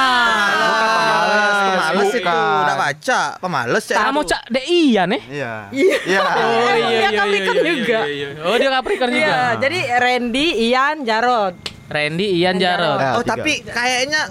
Pemalas, 0.86 1.56
pemalas 1.66 2.10
itu 2.14 2.36
udah 2.62 2.76
baca. 2.78 3.20
Pemalas 3.42 3.84
ya. 3.90 3.96
Kamu 3.98 4.20
cak 4.22 4.42
dek 4.52 4.66
iya 4.70 5.02
nih. 5.08 5.22
Iya. 5.26 5.52
Iya. 5.74 6.22
Oh 6.22 6.70
Dia 6.78 7.10
Capricorn 7.10 7.58
juga. 7.64 8.00
iya. 8.06 8.28
Oh 8.46 8.54
dia 8.54 8.70
Capricorn 8.70 9.10
juga. 9.10 9.26
Iya, 9.26 9.42
jadi 9.58 9.78
Randy, 9.98 10.46
Ian, 10.70 10.96
Jarod. 11.02 11.54
Randy, 11.90 12.26
Ian, 12.38 12.56
Jarod. 12.62 13.00
Oh, 13.18 13.24
tapi 13.26 13.66
kayaknya 13.66 14.30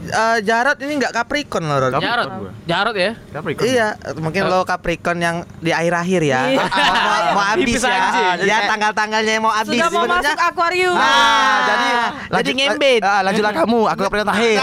Enggak? 0.00 0.16
eh, 0.16 0.38
Jarot 0.42 0.78
ini 0.78 0.92
enggak 0.96 1.12
Capricorn 1.12 1.64
loh, 1.64 1.78
Rod. 1.78 1.92
Capricorn 1.94 2.30
gua. 2.36 2.50
Jarod 2.64 2.96
ya. 2.96 3.12
Capricorn. 3.30 3.64
Iya, 3.64 3.88
mungkin 4.16 4.42
lo 4.44 4.64
Capricorn 4.64 5.18
yang 5.18 5.36
di 5.58 5.70
akhir-akhir 5.70 6.20
ya. 6.22 6.40
Iya. 6.48 6.64
mau, 7.06 7.18
mau 7.32 7.44
habis 7.46 7.78
ya. 7.78 8.00
aja. 8.10 8.42
Ya 8.42 8.58
tanggal-tanggalnya 8.66 9.32
yang 9.32 9.44
mau 9.44 9.52
habis 9.52 9.76
Sudah 9.76 9.88
mau 9.88 10.02
sebenarnya. 10.02 10.32
masuk 10.32 10.40
akuarium. 10.42 10.96
Ah, 10.96 11.56
jadi 11.62 11.88
jadi 12.32 12.50
ngembet. 12.54 13.00
Ah, 13.02 13.20
lanjutlah 13.22 13.52
kamu, 13.54 13.80
aku 13.86 14.00
Capricorn 14.02 14.26
terakhir. 14.26 14.58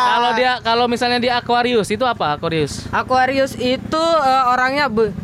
Kalau 0.00 0.30
dia 0.32 0.52
kalau 0.60 0.84
misalnya 0.86 1.18
di 1.18 1.28
Aquarius 1.28 1.88
itu 1.88 2.02
apa 2.02 2.34
Aquarius? 2.34 2.86
Aquarius 2.90 3.54
itu 3.54 4.02
eh, 4.20 4.44
orangnya 4.46 4.86
be- 4.86 5.14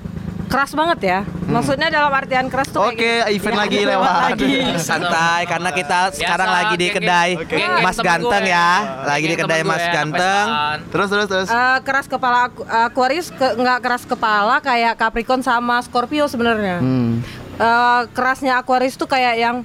keras 0.46 0.72
banget 0.72 0.98
ya. 1.02 1.18
Maksudnya 1.56 1.88
dalam 1.88 2.12
artian 2.12 2.46
keras 2.46 2.68
tuh 2.68 2.80
kayak 2.82 2.92
Oke, 2.92 3.00
gini. 3.00 3.34
event 3.34 3.50
Ya, 3.50 3.58
lagi 3.58 3.78
lewat. 3.90 4.12
lagi. 4.22 4.52
Santai 4.78 5.40
karena 5.44 5.70
kita 5.72 5.98
sekarang 6.12 6.48
lagi 6.50 6.74
di 6.76 6.88
kedai 6.90 7.30
geng-geng 7.40 7.80
Mas 7.80 7.96
Ganteng 7.98 8.44
gue. 8.44 8.52
ya. 8.52 8.70
Lagi 9.02 9.24
di 9.24 9.34
kedai 9.34 9.62
Mas 9.62 9.74
gue, 9.74 9.82
anak 9.82 9.94
Ganteng. 9.94 10.46
Terus 10.86 11.08
terus 11.08 11.26
terus. 11.26 11.48
Eh, 11.48 11.78
keras 11.80 12.06
kepala 12.06 12.38
Aqu- 12.46 12.66
Aquarius 12.66 13.28
ke, 13.30 13.46
nggak 13.54 13.78
keras 13.80 14.02
kepala 14.04 14.60
kayak 14.60 14.94
Capricorn 14.94 15.40
sama 15.40 15.80
Scorpio 15.80 16.26
sebenarnya. 16.26 16.78
Hmm. 16.78 17.24
Eh, 17.56 18.00
kerasnya 18.12 18.56
Aquarius 18.56 18.94
tuh 18.94 19.06
kayak 19.06 19.34
yang 19.34 19.56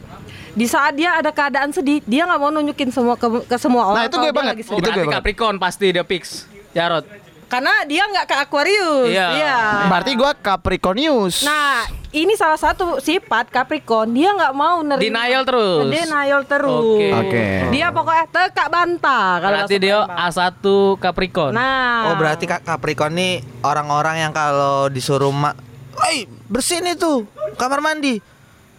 di 0.52 0.64
saat 0.64 0.94
dia 0.94 1.16
ada 1.16 1.30
keadaan 1.30 1.72
sedih, 1.72 2.00
dia 2.02 2.24
nggak 2.24 2.36
mau 2.38 2.50
nunjukin 2.50 2.88
semua 2.88 3.16
ke, 3.16 3.28
ke 3.42 3.56
semua 3.58 3.84
orang. 3.86 3.98
Nah, 3.98 4.08
itu 4.08 4.18
gue 4.18 4.32
banget. 4.32 4.54
lagi 4.54 4.64
Oh. 4.66 4.80
Itu 4.80 4.90
gue. 4.90 5.04
Capricorn 5.10 5.56
pasti 5.58 5.92
dia 5.92 6.04
fix. 6.04 6.48
Jarod. 6.72 7.04
Karena 7.52 7.84
dia 7.84 8.08
nggak 8.08 8.26
ke 8.32 8.36
Aquarius. 8.48 9.12
Iya. 9.12 9.92
Berarti 9.92 10.12
gua 10.16 10.32
Capricornius. 10.32 11.44
Nah, 11.44 11.84
ini 12.16 12.32
salah 12.40 12.56
satu 12.56 13.04
sifat 13.04 13.52
Capricorn. 13.52 14.16
Dia 14.16 14.32
nggak 14.32 14.56
mau 14.56 14.80
nerima. 14.80 15.28
Denial 15.28 15.44
terus. 15.44 15.84
Denial 15.92 16.42
terus. 16.48 16.96
Oke. 16.96 17.12
Oke. 17.12 17.44
Dia 17.76 17.92
pokoknya 17.92 18.26
tekak 18.32 18.68
bantah 18.72 19.44
kalau 19.44 19.68
Berarti 19.68 19.76
dia 19.84 19.98
Palembang. 20.08 20.32
A1 20.32 20.66
Capricorn. 21.04 21.52
Nah. 21.52 22.08
Oh 22.08 22.16
berarti 22.16 22.48
Kak 22.48 22.64
Capricorn 22.64 23.20
nih 23.20 23.44
orang-orang 23.68 24.24
yang 24.24 24.32
kalau 24.32 24.88
disuruh 24.88 25.36
mak, 25.36 25.60
Woi 25.92 26.24
bersihin 26.48 26.88
itu 26.88 27.28
kamar 27.60 27.84
mandi. 27.84 28.24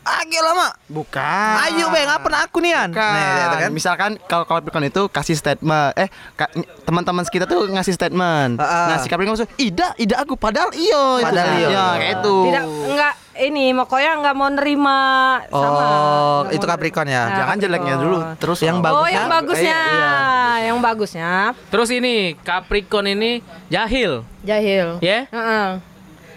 Ayo 0.02 0.40
lama. 0.42 0.74
Bukan. 0.86 1.52
Ayo 1.62 1.86
bang, 1.88 2.10
apa 2.10 2.26
aku 2.42 2.58
nian? 2.58 2.90
Bukan. 2.90 2.98
Nah, 2.98 3.54
kan? 3.56 3.70
Misalkan 3.70 4.10
kalau 4.24 4.42
Capricorn 4.42 4.82
itu 4.84 5.06
kasih 5.06 5.32
statement, 5.32 5.94
eh 5.94 6.06
ka- 6.34 6.50
teman-teman 6.82 7.22
kita 7.22 7.46
tuh 7.46 7.70
ngasih 7.70 7.94
statement. 7.94 8.58
Ah, 8.58 8.66
ah. 8.66 8.86
Nah 8.90 8.96
si 8.98 9.06
Capricorn 9.06 9.38
maksud, 9.38 9.50
ida, 9.56 9.94
ida 9.96 10.18
aku 10.18 10.34
padahal 10.34 10.74
iyo. 10.74 11.22
itu." 11.22 11.24
Padahal 11.24 11.54
iyo. 11.54 11.68
Ya 11.70 11.86
kayak 11.96 12.12
itu. 12.18 12.36
Tidak 12.44 12.64
enggak 12.90 13.14
ini 13.32 13.64
pokoknya 13.72 14.10
nggak 14.18 14.34
mau 14.34 14.50
nerima 14.50 14.98
sama. 15.46 15.80
Oh, 15.80 16.38
Nggak 16.42 16.52
itu 16.52 16.64
Capricorn 16.66 17.06
ya. 17.06 17.14
Nah, 17.14 17.22
Jangan 17.22 17.38
Capricorn. 17.38 17.62
jeleknya 17.62 17.94
dulu, 17.96 18.16
terus 18.36 18.58
Yang 18.60 18.76
oh. 18.76 18.82
bagus. 18.82 18.98
Oh, 18.98 19.06
yang 19.06 19.26
Bagusnya? 19.28 19.78
bagusnya. 19.78 19.78
Iya, 19.86 20.14
Yang 20.62 20.78
bagusnya 20.80 21.30
Terus 21.70 21.88
ini 21.92 22.14
Capricorn 22.38 23.06
ini 23.08 23.30
jahil, 23.68 24.12
jahil. 24.42 24.98
ya? 24.98 25.30
Heeh. 25.30 25.68
Ida, 25.70 25.78
ida. 25.78 25.91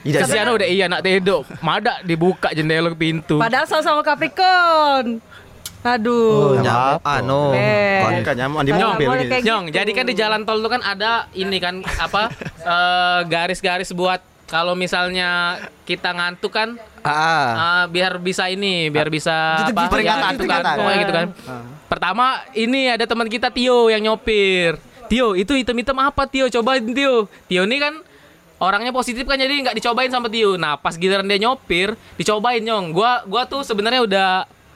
Kasihan 0.05 0.53
udah 0.53 0.67
iya 0.67 0.85
nak 0.85 1.01
tedok. 1.01 1.49
Mada 1.59 1.97
dibuka 2.01 2.53
jendela 2.53 2.93
pintu. 2.93 3.41
Padahal 3.41 3.65
sama-sama 3.65 4.01
Capricorn. 4.01 5.17
Oh, 5.17 5.87
Aduh. 5.87 6.57
nyamuk 6.59 6.97
apa? 6.97 7.21
anu. 7.21 7.53
Eh. 7.53 8.01
Kon- 8.01 8.17
Bukan 8.19 8.35
nyaman 8.35 8.61
di 8.61 8.71
mobil 8.73 9.07
gitu. 9.21 9.33
Nyong, 9.43 9.63
gitu. 9.65 9.75
jadi 9.75 9.91
kan 9.91 10.05
di 10.05 10.15
jalan 10.15 10.41
tol 10.41 10.57
tuh 10.57 10.71
kan 10.71 10.81
ada 10.81 11.29
ini 11.31 11.57
kan 11.57 11.85
apa 11.95 12.33
eh, 12.73 13.19
garis-garis 13.23 13.93
buat 13.93 14.17
kalau 14.45 14.73
misalnya 14.73 15.57
kita 15.83 16.09
ngantuk 16.09 16.49
kan 16.49 16.77
Ah, 17.01 17.13
ah. 17.13 17.49
ah, 17.53 17.83
biar 17.85 18.17
bisa 18.17 18.49
ini, 18.49 18.89
biar 18.89 19.13
bisa 19.13 19.61
Gitu, 19.61 19.77
apa, 19.77 19.85
gitu, 19.85 19.93
peringatan, 19.93 20.25
ya, 20.25 20.33
gitu 20.33 20.41
kan, 20.41 20.57
peringatan. 20.57 20.75
pokoknya 20.75 20.97
gitu 20.97 21.13
kan. 21.13 21.27
Pertama 21.85 22.25
ini 22.51 22.81
ada 22.89 23.05
teman 23.05 23.29
kita 23.29 23.53
Tio 23.53 23.77
yang 23.87 24.01
nyopir. 24.01 24.81
Tio, 25.05 25.37
itu 25.37 25.53
hitam-hitam 25.53 26.01
apa 26.01 26.25
Tio? 26.25 26.49
Cobain 26.49 26.81
Tio. 26.81 27.29
Tio 27.45 27.61
ini 27.61 27.77
kan 27.77 27.93
orangnya 28.57 28.91
positif 28.91 29.23
kan 29.23 29.35
jadi 29.35 29.51
nggak 29.61 29.75
dicobain 29.75 30.07
sama 30.07 30.27
Tio. 30.27 30.55
Nah, 30.55 30.75
pas 30.75 30.93
giliran 30.93 31.23
dia 31.23 31.39
nyopir, 31.39 31.93
dicobain 32.15 32.59
nyong. 32.59 32.91
Gua 32.91 33.23
gua 33.23 33.43
tuh 33.43 33.61
sebenarnya 33.61 34.01
udah 34.01 34.29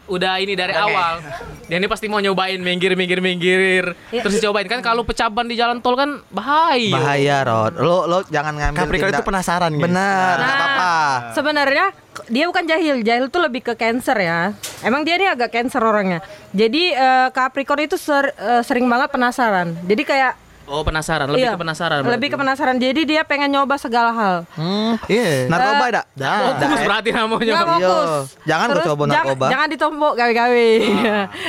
udah 0.10 0.42
ini 0.42 0.58
dari 0.58 0.74
awal. 0.74 1.22
Dia 1.70 1.78
ini 1.78 1.86
pasti 1.86 2.10
mau 2.10 2.18
nyobain 2.18 2.58
minggir 2.58 2.98
minggir 2.98 3.22
minggir. 3.22 3.94
Ya. 4.10 4.26
Terus 4.26 4.42
dicobain 4.42 4.66
kan 4.66 4.82
kalau 4.82 5.06
pecaban 5.06 5.46
di 5.46 5.54
jalan 5.54 5.80
tol 5.80 5.94
kan 5.94 6.18
bahaya. 6.28 6.90
Bahaya, 6.92 7.38
Rod. 7.46 7.78
Lo 7.78 8.10
lo 8.10 8.26
jangan 8.26 8.58
ngambil 8.58 8.80
Capricorn 8.80 9.06
tindak- 9.08 9.22
itu 9.22 9.30
penasaran 9.30 9.72
guys. 9.72 9.86
Benar, 9.86 10.36
Nah, 10.36 10.50
apa-apa. 10.50 10.94
Sebenarnya 11.32 11.86
dia 12.26 12.50
bukan 12.50 12.66
jahil, 12.66 12.96
jahil 13.00 13.30
tuh 13.30 13.38
lebih 13.40 13.62
ke 13.62 13.78
cancer 13.78 14.18
ya. 14.18 14.58
Emang 14.82 15.06
dia 15.06 15.14
ini 15.14 15.30
agak 15.30 15.54
cancer 15.54 15.78
orangnya. 15.78 16.26
Jadi 16.52 16.90
eh, 16.90 17.28
Capricorn 17.30 17.86
itu 17.86 17.94
ser- 17.94 18.34
eh, 18.34 18.66
sering 18.66 18.90
banget 18.90 19.14
penasaran. 19.14 19.78
Jadi 19.86 20.04
kayak 20.04 20.34
Oh, 20.70 20.86
penasaran, 20.86 21.26
lebih 21.28 21.44
iya, 21.44 21.52
ke 21.52 21.60
penasaran. 21.60 22.00
Lebih 22.06 22.28
ke 22.30 22.38
penasaran. 22.38 22.76
Jadi 22.78 23.02
dia 23.04 23.22
pengen 23.24 23.50
nyoba 23.50 23.74
segala 23.76 24.14
hal. 24.14 24.36
Hmm, 24.54 25.02
Iya. 25.06 25.50
narkoba 25.50 25.84
Eh, 25.84 25.92
dak? 25.92 26.06
Fokus 26.54 26.80
berarti 26.80 27.10
namanya. 27.12 27.42
Nggak 27.52 27.66
Iya. 27.66 27.74
fokus. 27.74 28.10
Jangan 28.46 28.66
lu 28.66 28.72
Terus 28.72 28.86
coba 28.86 29.02
jang- 29.04 29.14
narkoba. 29.26 29.46
Jangan 29.50 29.68
ditombok 29.68 30.14
gawe-gawe. 30.16 30.70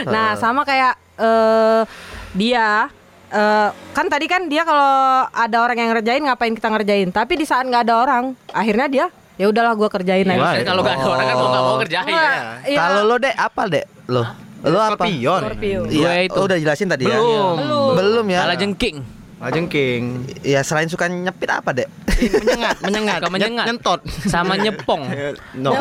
nah, 0.09 0.29
sama 0.35 0.65
kayak 0.65 0.93
eh 1.17 1.81
dia 2.33 2.89
eh 3.31 3.69
kan 3.93 4.07
tadi 4.07 4.27
kan 4.27 4.43
dia 4.45 4.65
kalau 4.65 4.91
ada 5.29 5.57
orang 5.61 5.77
yang 5.77 5.89
ngerjain 5.93 6.23
ngapain 6.23 6.51
kita 6.51 6.69
ngerjain. 6.69 7.09
Tapi 7.11 7.33
di 7.35 7.45
saat 7.45 7.63
nggak 7.63 7.85
ada 7.85 7.95
orang, 7.99 8.25
akhirnya 8.49 8.89
dia 8.89 9.07
ya 9.37 9.47
udahlah 9.47 9.73
gua 9.73 9.87
kerjain 9.87 10.25
Ya, 10.25 10.33
aja. 10.33 10.49
kan 10.55 10.65
kalau 10.67 10.81
gak 10.83 10.97
ada 10.97 11.07
orang 11.07 11.25
kan 11.25 11.35
mau 11.35 11.47
nggak 11.47 11.63
mau 11.63 11.77
kerjain. 11.79 12.09
Nggak, 12.09 12.33
iya. 12.67 12.79
Kalau 12.79 13.01
lo 13.05 13.17
dek 13.17 13.35
apa 13.35 13.63
dek? 13.69 13.85
Lo 14.07 14.25
lo 14.63 14.79
apa? 14.79 15.01
Scorpion. 15.01 15.41
Scorpio. 15.43 15.81
Iya, 15.89 16.11
itu. 16.23 16.37
oh, 16.37 16.45
udah 16.45 16.57
jelasin 16.57 16.89
tadi 16.89 17.05
ya. 17.05 17.17
Belum. 17.17 17.57
Belum. 17.57 17.91
Belum 17.95 18.27
ya. 18.29 18.41
Salah 18.45 18.57
jengking. 18.57 18.97
Jengking. 19.41 20.03
Ya 20.45 20.61
selain 20.61 20.85
suka 20.85 21.09
nyepit 21.09 21.49
apa 21.49 21.73
dek? 21.73 21.89
menyengat, 22.21 22.77
menyengat, 22.85 23.19
Suka 23.19 23.33
menyengat. 23.33 23.67
Nyentot. 23.67 24.01
Sama 24.29 24.53
nyepong. 24.55 25.03
No. 25.57 25.73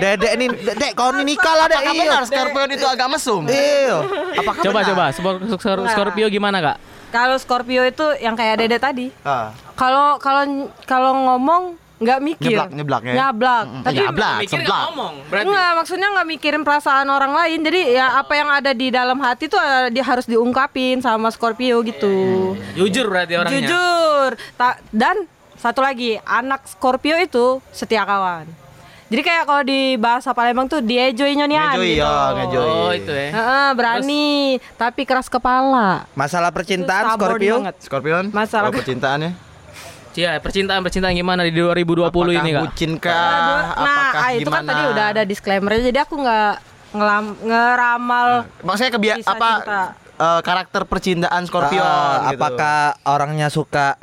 Dedek 0.00 0.32
ini, 0.34 0.46
dedek 0.48 0.96
kau 0.96 1.12
ini 1.12 1.36
nikah 1.36 1.54
lah 1.54 1.66
dek. 1.68 1.76
Apakah 1.76 1.92
Iya. 1.92 2.02
benar 2.08 2.22
Scorpion 2.24 2.68
itu 2.72 2.86
agak 2.88 3.08
mesum? 3.12 3.42
Iya. 3.44 3.96
Apakah 4.34 4.62
Coba 4.64 4.80
benar? 4.80 4.88
coba 4.88 5.04
Spor- 5.12 5.42
Skor- 5.52 5.86
Scorpio 5.92 6.26
gimana 6.32 6.64
kak? 6.64 6.76
Kalau 7.12 7.36
Scorpio 7.36 7.84
itu 7.84 8.06
yang 8.18 8.32
kayak 8.32 8.64
Dede 8.64 8.80
tadi. 8.80 9.06
Ah. 9.20 9.52
Kalau 9.76 10.16
kalau 10.16 10.44
kalau 10.88 11.12
ngomong 11.14 11.76
nggak 11.96 12.18
mikir. 12.20 12.52
Nyeblak, 12.52 12.68
nyeblak 12.70 13.02
ya? 13.02 13.14
Nyablak. 13.14 13.64
Tapi 13.82 13.94
Nyablak, 13.96 14.36
Mikirnya 14.38 14.62
seblak. 14.62 14.80
ngomong. 14.86 15.14
Berarti 15.26 15.44
Enggak, 15.44 15.70
maksudnya 15.74 16.08
nggak 16.10 16.28
mikirin 16.28 16.62
perasaan 16.62 17.08
orang 17.08 17.32
lain. 17.32 17.58
Jadi 17.62 17.80
ya 17.90 18.06
apa 18.16 18.32
yang 18.32 18.48
ada 18.50 18.70
di 18.70 18.88
dalam 18.90 19.18
hati 19.18 19.44
tuh 19.46 19.56
eh, 19.56 19.88
dia 19.90 20.04
harus 20.04 20.24
diungkapin 20.24 21.00
sama 21.00 21.28
Scorpio 21.28 21.80
gitu. 21.82 22.52
jujur 22.74 23.06
berarti 23.06 23.34
orangnya. 23.34 23.56
Jujur. 23.58 24.28
Ta- 24.54 24.76
dan 24.90 25.24
satu 25.54 25.80
lagi, 25.80 26.20
anak 26.20 26.64
Scorpio 26.66 27.16
itu 27.16 27.64
setia 27.70 28.04
kawan. 28.04 28.44
Jadi 29.06 29.22
kayak 29.22 29.44
kalau 29.46 29.62
di 29.62 29.94
bahasa 29.94 30.34
Palembang 30.34 30.66
tuh 30.66 30.82
diejoy 30.82 31.30
nyonian 31.32 31.72
Ngejoy, 31.72 31.94
gitu. 31.94 32.02
ya, 32.02 32.16
ngejoy. 32.34 32.66
Oh 32.66 32.90
itu 32.90 33.08
ya. 33.08 33.28
Heeh, 33.30 33.68
berani, 33.72 34.26
tapi 34.74 35.06
keras 35.06 35.30
kepala. 35.30 36.10
Masalah 36.12 36.50
percintaan 36.50 37.14
Scorpio. 37.14 37.62
banget. 37.62 37.74
Scorpion? 37.78 38.24
Masalah- 38.28 38.74
percintaannya? 38.74 39.45
Cia, 40.16 40.40
percintaan 40.40 40.80
percintaan 40.80 41.12
gimana 41.12 41.44
di 41.44 41.52
2020 41.52 42.08
ini 42.32 42.50
kak? 42.50 42.62
bucin 42.64 42.92
Nah, 42.96 43.00
kah? 43.04 43.60
nah, 43.76 44.04
ah, 44.16 44.30
itu 44.32 44.48
kan 44.48 44.64
tadi 44.64 44.82
udah 44.88 45.04
ada 45.12 45.22
disclaimernya. 45.22 45.92
Jadi 45.92 45.98
aku 46.00 46.14
nggak 46.16 46.52
ngelam, 46.96 47.24
ngeramal 47.44 48.28
Maksudnya 48.64 48.92
kebia 48.96 49.14
Kisah 49.20 49.36
apa 49.36 49.50
cinta. 49.60 49.82
eh, 50.16 50.40
karakter 50.40 50.82
percintaan 50.88 51.42
Scorpion 51.44 51.84
Ah, 51.84 52.32
gitu. 52.32 52.40
Apakah 52.40 52.96
orangnya 53.04 53.52
suka 53.52 54.00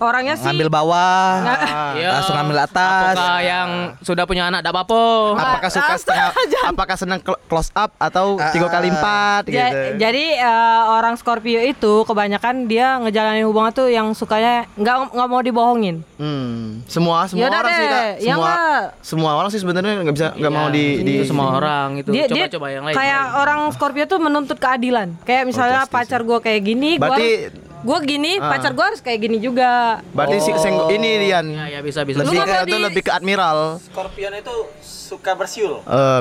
orangnya 0.00 0.34
sih 0.34 0.46
Ngambil 0.46 0.68
bawah, 0.68 1.44
Iya. 1.92 2.08
langsung 2.14 2.34
ngambil 2.34 2.58
atas. 2.62 3.12
Apakah 3.12 3.38
yang 3.40 3.68
sudah 4.00 4.24
punya 4.24 4.42
anak 4.46 4.60
tidak 4.60 4.72
apa-apa? 4.74 5.02
Apakah 5.36 5.70
suka 5.70 5.94
setengah 5.94 6.28
apakah 6.72 6.96
senang 6.96 7.20
cl- 7.20 7.40
close 7.44 7.68
up 7.72 7.92
atau 7.96 8.34
tiga 8.50 8.66
kali 8.66 8.88
empat 8.88 9.46
Ja- 9.46 9.52
gitu. 9.68 9.76
Jadi 9.98 10.24
eh, 10.34 10.48
orang 10.88 11.14
Scorpio 11.14 11.60
itu 11.60 11.92
kebanyakan 12.02 12.64
dia 12.64 12.96
ngejalanin 12.98 13.44
hubungan 13.44 13.70
tuh 13.70 13.86
yang 13.86 14.10
sukanya 14.10 14.64
nggak 14.72 14.96
nggak 15.10 15.28
mau 15.28 15.40
dibohongin. 15.40 16.00
Hmm, 16.16 16.80
semua 16.86 17.24
semua 17.24 17.44
Yaudah 17.46 17.60
orang 17.60 17.70
sih 17.70 17.80
deh, 17.80 17.90
Kak. 17.90 18.04
ya 18.16 18.16
Semua 18.30 18.44
nggak? 18.46 18.82
semua 19.00 19.30
orang 19.34 19.50
sih 19.50 19.58
sebenarnya 19.58 19.94
nggak 20.00 20.14
bisa 20.14 20.28
nggak 20.32 20.52
mau 20.52 20.66
di 20.68 20.84
di 21.00 21.12
itu 21.14 21.24
semua 21.26 21.46
orang 21.54 21.88
itu. 21.96 22.08
Dia, 22.10 22.24
coba 22.24 22.34
dia 22.34 22.46
coba 22.50 22.66
yang 22.68 22.82
lain. 22.82 22.94
kayak 22.94 23.22
orang 23.36 23.60
Scorpio 23.70 24.04
tuh 24.04 24.18
menuntut 24.18 24.56
keadilan. 24.56 25.16
Kayak 25.22 25.44
misalnya 25.44 25.84
pacar 25.84 26.20
gue 26.20 26.38
kayak 26.38 26.60
gini, 26.62 26.90
gue 26.92 27.02
Berarti- 27.02 27.68
gue 27.80 27.98
gini, 28.04 28.36
pacar 28.38 28.70
gue 28.70 28.84
harus 28.84 29.00
kayak 29.00 29.20
gini 29.20 29.36
juga. 29.38 30.04
Berarti 30.10 30.36
si 30.38 30.50
seng- 30.54 30.88
ini 30.88 31.10
Dian. 31.20 31.46
Ya, 31.46 31.64
ya 31.68 31.80
bisa 31.80 32.02
bisa. 32.02 32.20
Lebih 32.20 32.36
Lu 32.36 32.42
ke 32.42 32.56
di- 32.62 32.82
lebih 32.82 33.02
ke 33.02 33.10
admiral. 33.10 33.80
Scorpion 33.82 34.32
itu 34.32 34.54
suka 34.80 35.32
bersiul. 35.32 35.80
Eh, 35.82 36.20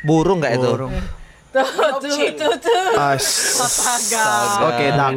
Burung 0.00 0.38
nggak 0.38 0.54
itu? 0.54 0.70
Tuh, 1.48 1.64
tuh, 1.96 2.12
tuh, 2.36 2.54
tuh. 2.60 2.90
as- 2.94 3.56
Astaga. 3.58 4.26
Oke, 4.68 4.86
dak. 4.90 5.12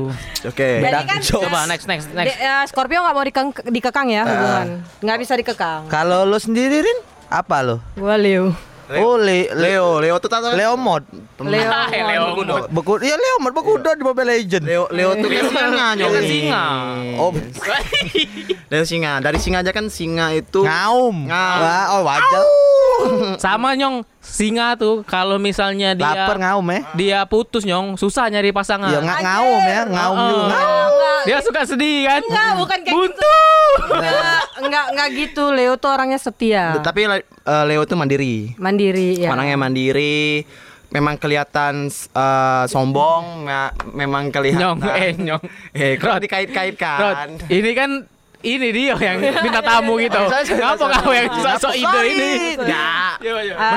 Oke. 0.48 0.70
Jadi 0.80 1.04
kan 1.04 1.20
Coba 1.22 1.60
next 1.66 1.86
next 1.86 2.08
Di- 2.08 2.16
next. 2.16 2.40
ya, 2.40 2.56
Scorpio 2.66 2.98
nggak 2.98 3.14
mau 3.14 3.22
dikeng- 3.22 3.66
dikekang 3.68 4.08
ya 4.08 4.24
hubungan, 4.24 4.68
nggak 4.98 5.18
bisa 5.20 5.34
dikekang. 5.36 5.86
Kalau 5.86 6.24
lo 6.24 6.38
sendiri 6.38 6.82
Rin, 6.82 6.98
apa 7.28 7.62
lo? 7.62 7.78
Gue 7.94 8.16
Leo. 8.18 8.56
Oh, 9.00 9.16
Le- 9.16 9.48
Leo, 9.56 10.04
Le- 10.04 10.12
Leo 10.12 10.16
tuh 10.20 10.28
tato 10.28 10.52
Leo 10.52 10.76
mod. 10.76 11.08
Leo. 11.40 11.72
Leo. 11.88 12.68
Beku, 12.68 13.00
iya 13.00 13.16
Leo 13.16 13.36
mod 13.40 13.56
berkuda 13.56 13.96
di 13.96 14.04
Mobile 14.04 14.28
Legend. 14.36 14.66
Leo 14.68 14.84
Leo 14.92 15.16
tuh 15.16 15.30
kan 15.30 15.46
singa 15.48 15.88
Leo 15.96 16.10
kan 16.10 16.20
nyong. 16.20 16.28
singa. 16.28 16.64
Oh, 17.16 17.32
Leo 18.72 18.84
singa. 18.84 19.12
Dari 19.20 19.40
singa 19.40 19.64
aja 19.64 19.72
kan 19.72 19.88
singa 19.88 20.32
itu 20.32 20.66
ngaum. 20.66 21.32
Ngaum. 21.32 21.60
Wah, 21.62 21.86
oh 21.96 22.02
wajar. 22.04 22.44
Sama 23.44 23.74
nyong 23.74 24.04
singa 24.22 24.74
tuh 24.76 25.02
kalau 25.02 25.36
misalnya 25.36 25.92
dia 25.92 26.14
Lapar 26.14 26.38
ngaum 26.38 26.62
ya. 26.64 26.82
dia 26.94 27.20
putus 27.26 27.62
nyong 27.62 27.98
susah 27.98 28.30
nyari 28.30 28.50
pasangan. 28.50 28.88
Ya 28.88 29.02
nggak 29.02 29.20
ngaum 29.20 29.62
ya, 29.64 29.82
ngaum 29.84 30.16
Oh. 30.16 30.30
juga. 30.32 30.58
Enggak, 30.62 31.22
Dia 31.24 31.38
suka 31.42 31.62
sedih 31.64 31.98
kan? 32.04 32.22
enggak, 32.24 32.50
bukan 32.56 32.78
kayak 32.80 32.86
gitu. 32.88 32.98
Buntu. 32.98 33.36
Enggak, 33.92 34.42
enggak, 34.60 34.86
enggak 34.88 35.08
gitu. 35.12 35.44
Leo 35.52 35.74
tuh 35.76 35.90
orangnya 35.90 36.18
setia. 36.18 36.78
Tapi 36.78 37.02
eh, 37.08 37.24
Leo 37.66 37.82
tuh 37.84 37.94
mandiri. 37.94 38.54
Mandiri 38.56 39.20
ya. 39.20 39.30
Orangnya 39.30 39.58
mandiri. 39.58 40.46
Memang 40.90 41.16
kelihatan 41.16 41.88
eh, 41.90 42.64
sombong, 42.68 43.44
me- 43.44 43.74
memang 43.96 44.30
kelihatan. 44.30 44.60
Nyong, 44.62 44.80
eh 44.92 45.12
nyong. 45.16 45.44
Eh, 45.72 45.94
kalau 45.98 46.20
dikait-kaitkan. 46.20 47.42
ini 47.48 47.72
kan 47.72 47.90
ini 48.42 48.68
dia 48.74 48.94
yang 48.98 49.18
minta 49.22 49.62
tamu 49.62 49.98
gitu. 50.02 50.18
Ngapa 50.18 50.86
kau 51.02 51.14
yang 51.14 51.30
sok 51.58 51.74
ide 51.78 52.00
ini? 52.10 52.30
Ah, 52.66 53.16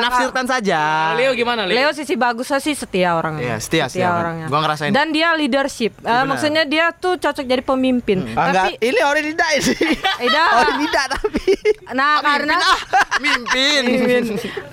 Menafsirkan 0.00 0.44
saja. 0.49 1.12
Leo 1.16 1.33
gimana 1.37 1.68
Leo? 1.68 1.76
Leo 1.76 1.90
sisi 1.92 2.16
bagusnya 2.16 2.59
sih 2.61 2.73
setia 2.73 3.16
orangnya. 3.16 3.44
Iya, 3.44 3.56
setia, 3.61 3.85
setia, 3.92 4.09
orangnya. 4.09 4.47
Gua 4.49 4.61
ngerasain. 4.64 4.90
Dan 4.92 5.12
dia 5.12 5.37
leadership. 5.37 5.92
Eh, 6.00 6.25
maksudnya 6.25 6.64
dia 6.64 6.90
tuh 6.97 7.21
cocok 7.21 7.44
jadi 7.44 7.62
pemimpin. 7.62 8.25
Ah, 8.35 8.50
enggak, 8.50 8.64
Tapi 8.64 8.73
ini 8.80 9.00
orang 9.04 9.25
tidak 9.25 9.49
sih. 9.61 9.76
Ida. 10.25 10.44
Orang 10.56 10.76
tidak 10.80 11.04
tapi. 11.12 11.44
nah 11.92 12.18
karena 12.25 12.56
Mimpin. 13.21 13.85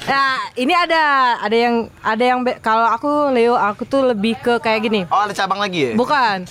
Nah, 0.08 0.40
ini 0.58 0.74
ada 0.74 1.04
ada 1.40 1.56
yang 1.56 1.76
ada 2.02 2.24
yang 2.24 2.40
kalau 2.64 2.88
aku 2.90 3.30
Leo 3.32 3.54
aku 3.54 3.86
tuh 3.86 4.02
lebih 4.12 4.40
ke 4.40 4.58
kayak 4.60 4.82
gini. 4.82 5.02
Oh, 5.12 5.24
ada 5.28 5.34
cabang 5.36 5.62
lagi 5.62 5.92
ya? 5.92 5.94
Bukan. 5.94 6.48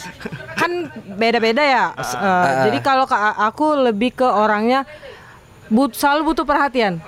Kan 0.54 0.92
beda-beda 1.16 1.62
ya. 1.64 1.84
Eh, 1.98 2.50
jadi 2.68 2.78
kalau 2.84 3.08
ke 3.08 3.16
aku 3.36 3.86
lebih 3.86 4.16
ke 4.16 4.26
orangnya 4.26 4.82
but 5.70 5.94
selalu 5.94 6.34
butuh 6.34 6.44
perhatian. 6.44 6.98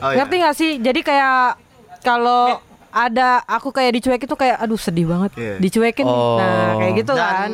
Oh, 0.00 0.10
iya. 0.12 0.24
Ngerti 0.24 0.34
nggak 0.36 0.56
sih? 0.56 0.70
Jadi 0.80 1.00
kayak 1.00 1.56
kalau 2.00 2.60
ada 2.90 3.40
aku 3.46 3.70
kayak 3.70 4.00
dicuek 4.00 4.22
itu 4.26 4.34
kayak 4.34 4.58
aduh 4.58 4.80
sedih 4.80 5.06
banget. 5.08 5.30
Iya. 5.36 5.54
Dicuekin. 5.60 6.04
Nah, 6.04 6.76
kayak 6.80 6.92
gitu 7.00 7.12
kan. 7.14 7.48
Dan 7.48 7.52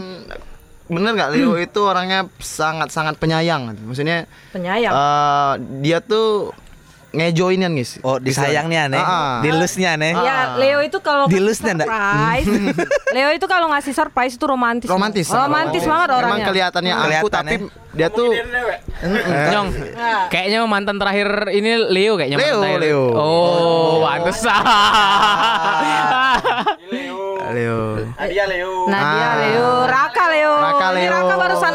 bener 0.87 1.18
nggak 1.18 1.31
Leo 1.35 1.59
itu 1.59 1.81
orangnya 1.83 2.31
sangat-sangat 2.38 3.18
penyayang. 3.18 3.75
Maksudnya 3.75 4.31
Penyayang. 4.55 4.94
eh, 4.94 5.53
dia 5.83 5.99
tuh 5.99 6.55
ngejoinin 7.09 7.73
guys. 7.73 7.97
Oh, 8.01 8.16
disayang 8.16 8.66
nih 8.66 8.79
aneh. 8.83 8.99
Ah. 8.99 9.38
Dilusnya 9.40 9.95
aneh. 9.95 10.12
Ya, 10.12 10.55
Leo 10.55 10.81
itu 10.81 10.99
kalau 10.99 11.25
Dilusnya 11.27 11.73
ngasih 11.73 11.79
nggak? 11.79 11.88
surprise, 11.88 12.47
Leo 13.16 13.31
itu 13.31 13.47
kalau 13.47 13.66
ngasih 13.69 13.92
surprise 13.92 14.35
itu 14.35 14.45
romantis. 14.45 14.87
Romantis. 14.87 15.25
sangat 15.25 15.47
Romantis 15.47 15.83
banget 15.83 16.09
Memang 16.09 16.21
orangnya. 16.21 16.47
kelihatannya 16.47 16.92
aku 16.92 17.05
Kelihatan, 17.07 17.42
tapi 17.42 17.55
ya. 17.55 17.69
dia 17.95 18.09
tuh 18.11 18.29
Nyong. 19.47 19.69
Kayaknya 20.29 20.59
mantan 20.64 20.97
terakhir 20.97 21.29
ini 21.51 21.71
Leo 21.87 22.12
kayaknya 22.16 22.37
Leo, 22.37 22.59
mantan. 22.59 22.81
Leo. 22.81 23.05
Oh, 23.12 23.92
pantesan. 24.03 24.62
Leo. 26.87 27.23
Leo. 27.47 27.81
Nah, 28.87 29.01
dia 29.07 29.25
Ah. 29.25 29.35
Leo, 29.38 29.69
Raka 29.87 30.25
Leo. 30.29 30.53
Raka 30.55 30.87
Ini 30.87 30.97
Leo. 30.99 31.11
Raka 31.11 31.35
barusan. 31.37 31.73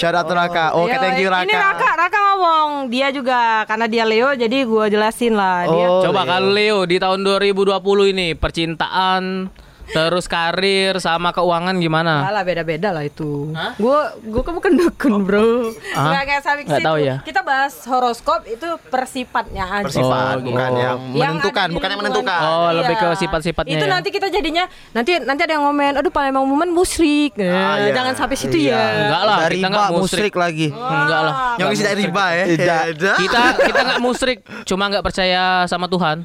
Shout 0.00 0.16
out 0.16 0.24
to 0.24 0.32
Raka. 0.32 0.72
Oke, 0.80 0.88
Yo, 0.88 0.96
thank 0.96 1.20
you 1.20 1.28
Raka. 1.28 1.44
Ini 1.44 1.52
Raka, 1.52 1.88
Raka 1.92 2.18
ngomong 2.32 2.88
dia 2.88 3.12
juga 3.12 3.68
karena 3.68 3.84
dia 3.84 4.08
Leo 4.08 4.32
jadi 4.32 4.64
gua 4.64 4.88
jelasin 4.88 5.36
lah 5.36 5.68
dia. 5.68 5.86
Oh, 5.92 6.00
Coba 6.00 6.24
Leo. 6.24 6.30
kalau 6.32 6.48
Leo 6.56 6.78
di 6.88 6.96
tahun 6.96 7.20
2020 7.20 7.76
ini 8.16 8.32
percintaan 8.32 9.52
terus 9.90 10.24
karir 10.24 10.94
sama 10.96 11.30
keuangan 11.30 11.76
gimana? 11.76 12.24
Alah 12.24 12.42
beda-beda 12.42 12.90
lah 12.90 13.02
itu. 13.02 13.50
Gua 13.76 14.14
gua 14.20 14.42
kan 14.42 14.54
bukan 14.54 14.72
dukun, 14.76 15.12
Bro. 15.22 15.74
Hah? 15.90 16.06
Enggak 16.08 16.24
kayak 16.26 16.42
sampai 16.42 16.62
ke 16.62 16.68
Nggak 16.68 16.78
situ. 16.78 16.88
tahu 16.88 16.98
ya. 16.98 17.16
Kita 17.20 17.40
bahas 17.40 17.74
horoskop 17.84 18.40
itu 18.44 18.68
persifatnya 18.86 19.64
aja. 19.66 19.86
Bersifat, 19.86 20.34
Oh, 20.36 20.42
bukan 20.42 20.68
gitu. 20.68 20.80
yang 20.80 20.98
Yang 21.10 21.30
menentukan, 21.34 21.68
bukan 21.70 21.88
yang 21.88 22.00
menentukan. 22.00 22.40
Oh, 22.42 22.70
lebih 22.72 22.94
ke 22.94 23.06
Iya. 23.06 23.18
sifat-sifatnya 23.18 23.72
Itu 23.72 23.84
ya. 23.84 23.90
nanti 23.90 24.08
kita 24.08 24.26
jadinya 24.28 24.64
nanti 24.90 25.10
nanti 25.18 25.40
ada 25.42 25.52
yang 25.52 25.64
ngomen, 25.64 25.92
aduh 25.96 26.10
Palembang 26.10 26.44
Woman 26.44 26.70
musrik. 26.70 27.34
Eh, 27.36 27.46
Ah, 27.46 27.76
iya. 27.78 27.92
Jangan 27.92 28.14
sampai 28.16 28.36
situ 28.36 28.56
Iya. 28.56 28.72
ya. 28.72 28.84
Enggak 29.04 29.22
lah, 29.22 29.38
kita 29.46 29.66
enggak 29.66 29.88
musrik. 29.90 30.00
musrik 30.00 30.34
lagi. 30.34 30.66
Enggak 30.70 31.20
lah. 31.22 31.34
Yang 31.56 31.68
isi 31.72 31.82
dari 31.82 31.98
riba 32.00 32.26
ya. 32.30 32.44
Tidak. 32.46 32.80
Tidak. 32.90 33.14
Kita 33.18 33.40
kita 33.60 33.78
enggak 33.80 34.00
musrik, 34.00 34.38
cuma 34.64 34.84
enggak 34.86 35.02
percaya 35.02 35.42
sama 35.66 35.86
Tuhan. 35.86 36.16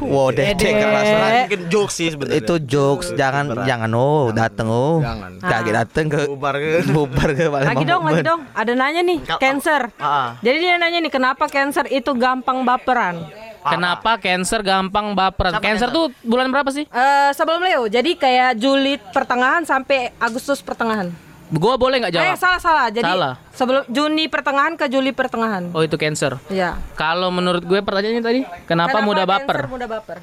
Wow, 0.00 0.30
Ede. 0.30 0.54
keras 0.54 1.08
banget. 1.08 1.42
Mungkin 1.44 1.62
jokes 1.68 1.94
sih 1.94 2.08
sebenarnya. 2.08 2.40
Itu 2.40 2.54
jokes, 2.68 3.16
jangan 3.16 3.64
jangan 3.64 3.90
oh 3.96 4.28
dateng 4.30 4.68
oh. 4.68 5.00
Jangan. 5.00 5.40
Kaget 5.40 5.74
dateng 5.74 6.06
ke 6.12 6.20
Bubar 6.28 6.54
ke. 6.60 6.70
bubar 6.94 7.28
ke 7.32 7.44
Lagi 7.48 7.84
dong, 7.88 8.02
lagi 8.04 8.22
dong. 8.22 8.40
Ada 8.52 8.72
nanya 8.76 9.00
nih, 9.00 9.18
cancer. 9.40 9.88
Ah. 9.96 10.36
Jadi 10.44 10.56
dia 10.60 10.76
nanya 10.76 11.00
nih, 11.00 11.12
kenapa 11.12 11.48
cancer 11.48 11.88
itu 11.88 12.12
gampang 12.12 12.62
baperan? 12.62 13.24
Kenapa 13.64 14.20
cancer 14.20 14.60
gampang 14.60 15.16
baperan? 15.16 15.58
Cancer 15.58 15.88
tuh 15.88 16.12
bulan 16.22 16.52
berapa 16.52 16.68
sih? 16.70 16.84
Eh 16.84 17.30
sebelum 17.32 17.64
Leo, 17.64 17.88
jadi 17.88 18.14
kayak 18.14 18.60
Juli 18.60 19.00
pertengahan 19.10 19.64
sampai 19.64 20.12
Agustus 20.20 20.60
pertengahan. 20.60 21.27
Gua 21.48 21.74
boleh 21.74 21.96
nggak 21.98 22.12
Eh 22.12 22.16
jawab? 22.20 22.36
salah 22.36 22.60
salah. 22.60 22.86
Jadi 22.88 23.04
Salah. 23.04 23.34
sebelum 23.50 23.82
Juni 23.88 24.28
pertengahan 24.28 24.76
ke 24.76 24.84
Juli 24.86 25.10
pertengahan. 25.10 25.72
Oh 25.72 25.80
itu 25.80 25.96
cancer. 25.96 26.36
Ya. 26.48 26.76
Kalau 26.92 27.28
menurut 27.28 27.64
gue 27.64 27.80
pertanyaannya 27.80 28.20
tadi, 28.20 28.40
kenapa, 28.64 29.00
mudah 29.00 29.24
Cancer 29.24 29.46
baper? 29.48 29.58
mudah 29.66 29.88
baper? 29.88 30.18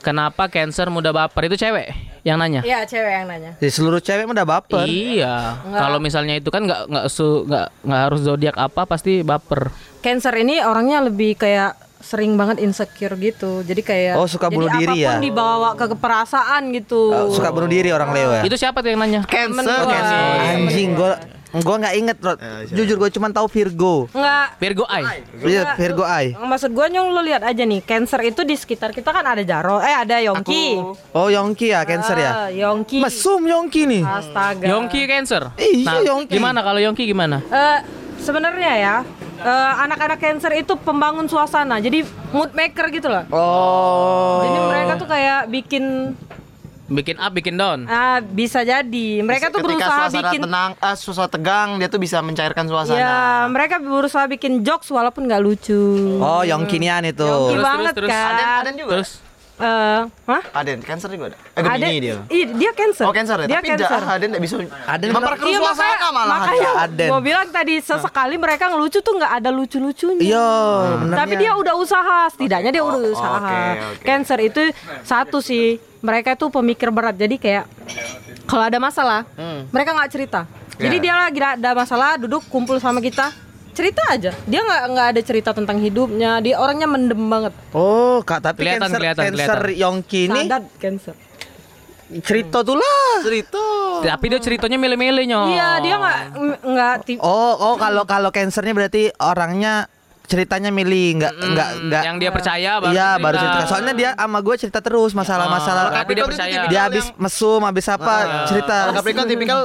Kenapa 0.00 0.48
cancer 0.48 0.88
mudah 0.88 1.12
baper? 1.12 1.48
Itu 1.48 1.56
cewek 1.56 1.92
yang 2.22 2.36
nanya. 2.36 2.60
Iya, 2.60 2.84
cewek 2.84 3.12
yang 3.12 3.26
nanya. 3.26 3.52
Jadi 3.56 3.72
seluruh 3.72 4.00
cewek 4.00 4.24
udah 4.26 4.44
baper. 4.44 4.84
Iya. 4.84 5.60
Kalau 5.64 5.96
misalnya 5.98 6.36
itu 6.36 6.48
kan 6.48 6.64
nggak 6.64 6.88
nggak 6.88 7.06
su 7.08 7.44
nggak 7.44 7.66
nggak 7.84 8.00
harus 8.04 8.20
zodiak 8.20 8.56
apa 8.56 8.84
pasti 8.84 9.20
baper. 9.20 9.72
Cancer 10.00 10.32
ini 10.36 10.60
orangnya 10.60 11.04
lebih 11.04 11.36
kayak 11.36 11.76
sering 12.00 12.32
banget 12.34 12.58
insecure 12.58 13.14
gitu. 13.14 13.60
Jadi 13.60 13.80
kayak 13.80 14.14
Oh, 14.16 14.24
suka 14.24 14.48
bunuh 14.48 14.66
jadi 14.66 14.78
diri 14.80 14.98
apa 14.98 15.06
pun 15.06 15.16
ya? 15.16 15.20
dibawa 15.22 15.68
ke 15.72 15.84
keperasaan 15.86 16.62
gitu. 16.72 17.00
Uh, 17.08 17.28
suka 17.28 17.48
bunuh 17.48 17.66
diri 17.66 17.88
orang 17.88 18.10
Leo 18.10 18.30
ya. 18.32 18.42
Itu 18.42 18.56
siapa 18.56 18.80
tuh 18.80 18.88
yang 18.88 18.98
nanya? 18.98 19.20
Cancer, 19.22 19.52
Temen 19.54 19.64
gua. 19.66 19.86
cancer. 19.86 20.18
Anjing 20.50 20.90
gua 20.92 21.12
gua 21.52 21.76
nggak 21.76 21.94
inget 21.96 22.16
Rod. 22.18 22.38
Jujur 22.68 22.96
gua 22.96 23.10
cuma 23.10 23.26
tahu 23.28 23.46
Virgo. 23.46 24.06
Enggak. 24.08 24.46
Virgo 24.56 24.84
Eye. 24.86 25.26
Iya, 25.40 25.62
Virgo 25.74 26.04
Ai. 26.04 26.30
Maksud 26.32 26.70
gue 26.70 26.86
nyong 26.88 27.10
lu 27.10 27.20
lihat 27.22 27.42
aja 27.42 27.60
nih, 27.60 27.80
Cancer 27.80 28.20
itu 28.22 28.40
di 28.42 28.54
sekitar 28.54 28.90
kita 28.90 29.10
kan 29.10 29.26
ada 29.26 29.42
Jaro, 29.42 29.76
eh 29.78 29.90
ada 29.90 30.20
Yongki. 30.20 30.78
Oh, 31.10 31.26
Yongki 31.26 31.68
ya, 31.68 31.82
Cancer 31.82 32.16
ya. 32.16 32.30
Ah, 32.30 32.48
Yongki. 32.48 33.02
Mesum 33.02 33.42
Yongki 33.42 33.82
nih. 33.84 34.02
Astaga. 34.02 34.62
Yongki 34.64 35.00
cancer. 35.04 35.42
Iya, 35.54 35.84
nah, 35.84 35.98
Yongki. 36.00 36.32
gimana 36.32 36.60
kalau 36.60 36.78
Yongki 36.78 37.04
gimana? 37.04 37.42
Eh, 37.42 37.78
sebenarnya 38.16 38.72
ya, 38.76 38.94
eh, 39.40 39.72
anak-anak 39.82 40.18
Cancer 40.18 40.52
itu 40.54 40.76
pembangun 40.76 41.26
suasana, 41.26 41.80
jadi 41.80 42.04
mood 42.30 42.52
maker 42.52 42.86
gitu 42.92 43.08
loh. 43.08 43.24
Oh. 43.32 44.44
Jadi 44.44 44.58
mereka 44.62 44.92
tuh 44.96 45.08
kayak 45.08 45.40
bikin 45.48 46.14
Bikin 46.90 47.22
up, 47.22 47.30
bikin 47.30 47.54
down. 47.54 47.86
ah 47.86 48.18
bisa 48.18 48.66
jadi. 48.66 49.22
Mereka 49.22 49.54
tuh 49.54 49.62
Ketika 49.62 49.78
berusaha 49.78 49.98
suasana 50.10 50.22
bikin 50.26 50.40
tenang, 50.42 50.70
eh, 50.74 50.96
suasana 50.98 51.28
tegang, 51.30 51.68
dia 51.78 51.86
tuh 51.86 52.02
bisa 52.02 52.18
mencairkan 52.18 52.66
suasana. 52.66 52.98
Ya, 52.98 53.18
mereka 53.46 53.78
berusaha 53.78 54.26
bikin 54.26 54.66
jokes 54.66 54.90
walaupun 54.90 55.30
nggak 55.30 55.38
lucu. 55.38 56.18
Oh, 56.18 56.42
Yongkinian 56.42 57.06
itu. 57.06 57.22
Yongki 57.22 57.54
Terus, 57.54 57.62
banget 57.62 57.92
terus, 57.94 58.10
terus. 58.10 58.26
kan. 58.26 58.58
Aden 58.66 58.74
juga. 58.74 58.90
Terus 58.98 59.10
eh 59.60 60.00
hah? 60.24 60.42
Aden, 60.54 60.80
cancer 60.80 61.08
juga 61.08 61.24
ada. 61.30 61.36
Eh, 61.52 61.60
Gemini 61.60 61.96
dia. 61.98 62.16
Iya, 62.26 62.44
dia 62.50 62.70
cancer. 62.72 63.04
Oh, 63.04 63.12
cancer 63.12 63.36
ya. 63.38 63.46
Dia 63.46 63.58
Tapi 63.58 63.68
cancer. 63.70 64.00
ja- 64.00 64.10
Aden 64.10 64.28
enggak 64.28 64.42
bisa. 64.42 64.54
Aden 64.86 65.08
memperkeruh 65.10 65.46
Iya 65.46 65.58
suasana 65.60 66.08
malah. 66.10 66.26
makanya 66.38 66.70
Aden. 66.80 67.08
gue 67.08 67.20
bilang 67.20 67.46
tadi 67.48 67.74
sesekali 67.78 68.34
mereka 68.34 68.64
ngelucu 68.66 68.98
tuh 68.98 69.14
nggak 69.14 69.32
ada 69.36 69.50
lucu-lucunya. 69.50 70.22
Iya, 70.22 70.50
benernya. 70.98 71.18
Tapi 71.18 71.34
dia 71.36 71.52
udah 71.54 71.74
usaha, 71.74 72.20
setidaknya 72.28 72.70
dia 72.70 72.82
udah 72.82 73.00
usaha. 73.06 73.36
oke, 73.38 73.60
oke. 73.92 74.02
Cancer 74.02 74.38
itu 74.40 74.62
satu 75.02 75.38
sih, 75.38 75.76
mereka 76.00 76.32
tuh 76.32 76.48
pemikir 76.48 76.88
berat. 76.88 77.14
Jadi 77.14 77.36
kayak 77.36 77.68
kalau 78.44 78.64
ada 78.64 78.78
masalah, 78.78 79.28
mereka 79.68 79.92
nggak 79.92 80.10
cerita. 80.10 80.40
Jadi 80.74 80.96
Ya. 80.98 81.02
dia 81.02 81.14
lagi 81.20 81.38
ada 81.38 81.70
masalah, 81.74 82.16
duduk 82.16 82.40
kumpul 82.46 82.76
sama 82.76 82.98
kita, 82.98 83.28
cerita 83.74 84.02
aja. 84.10 84.30
Dia 84.46 84.60
nggak 84.62 84.82
nggak 84.94 85.06
ada 85.16 85.20
cerita 85.22 85.50
tentang 85.54 85.78
hidupnya. 85.78 86.40
Dia 86.42 86.58
orangnya 86.58 86.88
mendem 86.90 87.22
banget. 87.30 87.52
Oh, 87.72 88.20
Kak, 88.22 88.42
tapi 88.42 88.66
Kelihatan, 88.66 88.90
cancer, 88.90 88.98
kelihatan, 88.98 89.24
cancer 89.34 89.60
Yongki 89.76 90.20
ini 90.26 90.40
Sadat 90.46 90.64
cancer. 90.78 91.14
cerita 92.26 92.66
tuh 92.66 92.74
lah. 92.74 93.22
Cerita. 93.22 93.64
Tapi 94.02 94.24
dia 94.26 94.40
ceritanya 94.42 94.76
mele-mele. 94.82 95.22
Iya, 95.24 95.78
dia 95.78 95.94
nggak 95.94 96.18
nggak 96.66 96.94
Oh, 97.22 97.54
oh 97.54 97.74
kalau 97.78 98.02
kalau 98.02 98.34
cancernya 98.34 98.74
berarti 98.74 99.14
orangnya 99.22 99.86
ceritanya 100.30 100.70
milih 100.70 101.18
nggak 101.18 101.32
nggak 101.34 101.68
nggak 101.82 102.02
yang 102.02 102.16
dia 102.16 102.30
percaya 102.30 102.78
baru 102.78 102.92
iya 102.92 103.08
cerita. 103.10 103.18
baru 103.20 103.36
cerita 103.36 103.58
soalnya 103.66 103.92
dia 103.92 104.10
sama 104.14 104.38
gue 104.38 104.54
cerita 104.56 104.78
terus 104.78 105.10
masalah-masalah 105.12 105.82
Oh, 105.82 105.92
tapi 105.92 106.12
dia 106.12 106.24
percaya. 106.24 106.60
dia 106.64 106.80
habis 106.82 107.10
mesum 107.14 107.60
habis 107.60 107.82
apa 107.84 108.14
cerita 108.46 108.76
Kalau 108.86 108.94
Capricorn 108.96 109.26
tipikal 109.26 109.60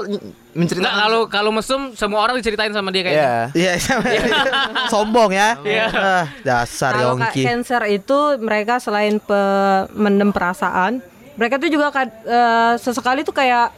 menceritakan 0.51 0.97
kalau 0.97 1.21
kalau 1.27 1.51
mesum 1.51 1.93
semua 1.93 2.19
orang 2.19 2.35
diceritain 2.35 2.71
sama 2.71 2.89
dia 2.89 3.03
kayaknya. 3.03 3.51
Iya. 3.51 3.71
Iya, 3.71 3.71
sama- 3.77 4.07
sombong 4.89 5.29
ya. 5.29 5.49
Iya. 5.61 5.85
Ah, 5.91 6.25
dasar 6.41 6.91
Kalau 6.93 7.13
Yongki. 7.13 7.43
cancer 7.43 7.81
itu 7.85 8.17
mereka 8.39 8.79
selain 8.79 9.19
pe- 9.19 9.85
mendem 9.91 10.31
perasaan, 10.31 11.03
mereka 11.35 11.55
tuh 11.57 11.67
juga 11.67 11.91
eh, 11.93 12.73
sesekali 12.77 13.21
tuh 13.21 13.31
kayak 13.31 13.69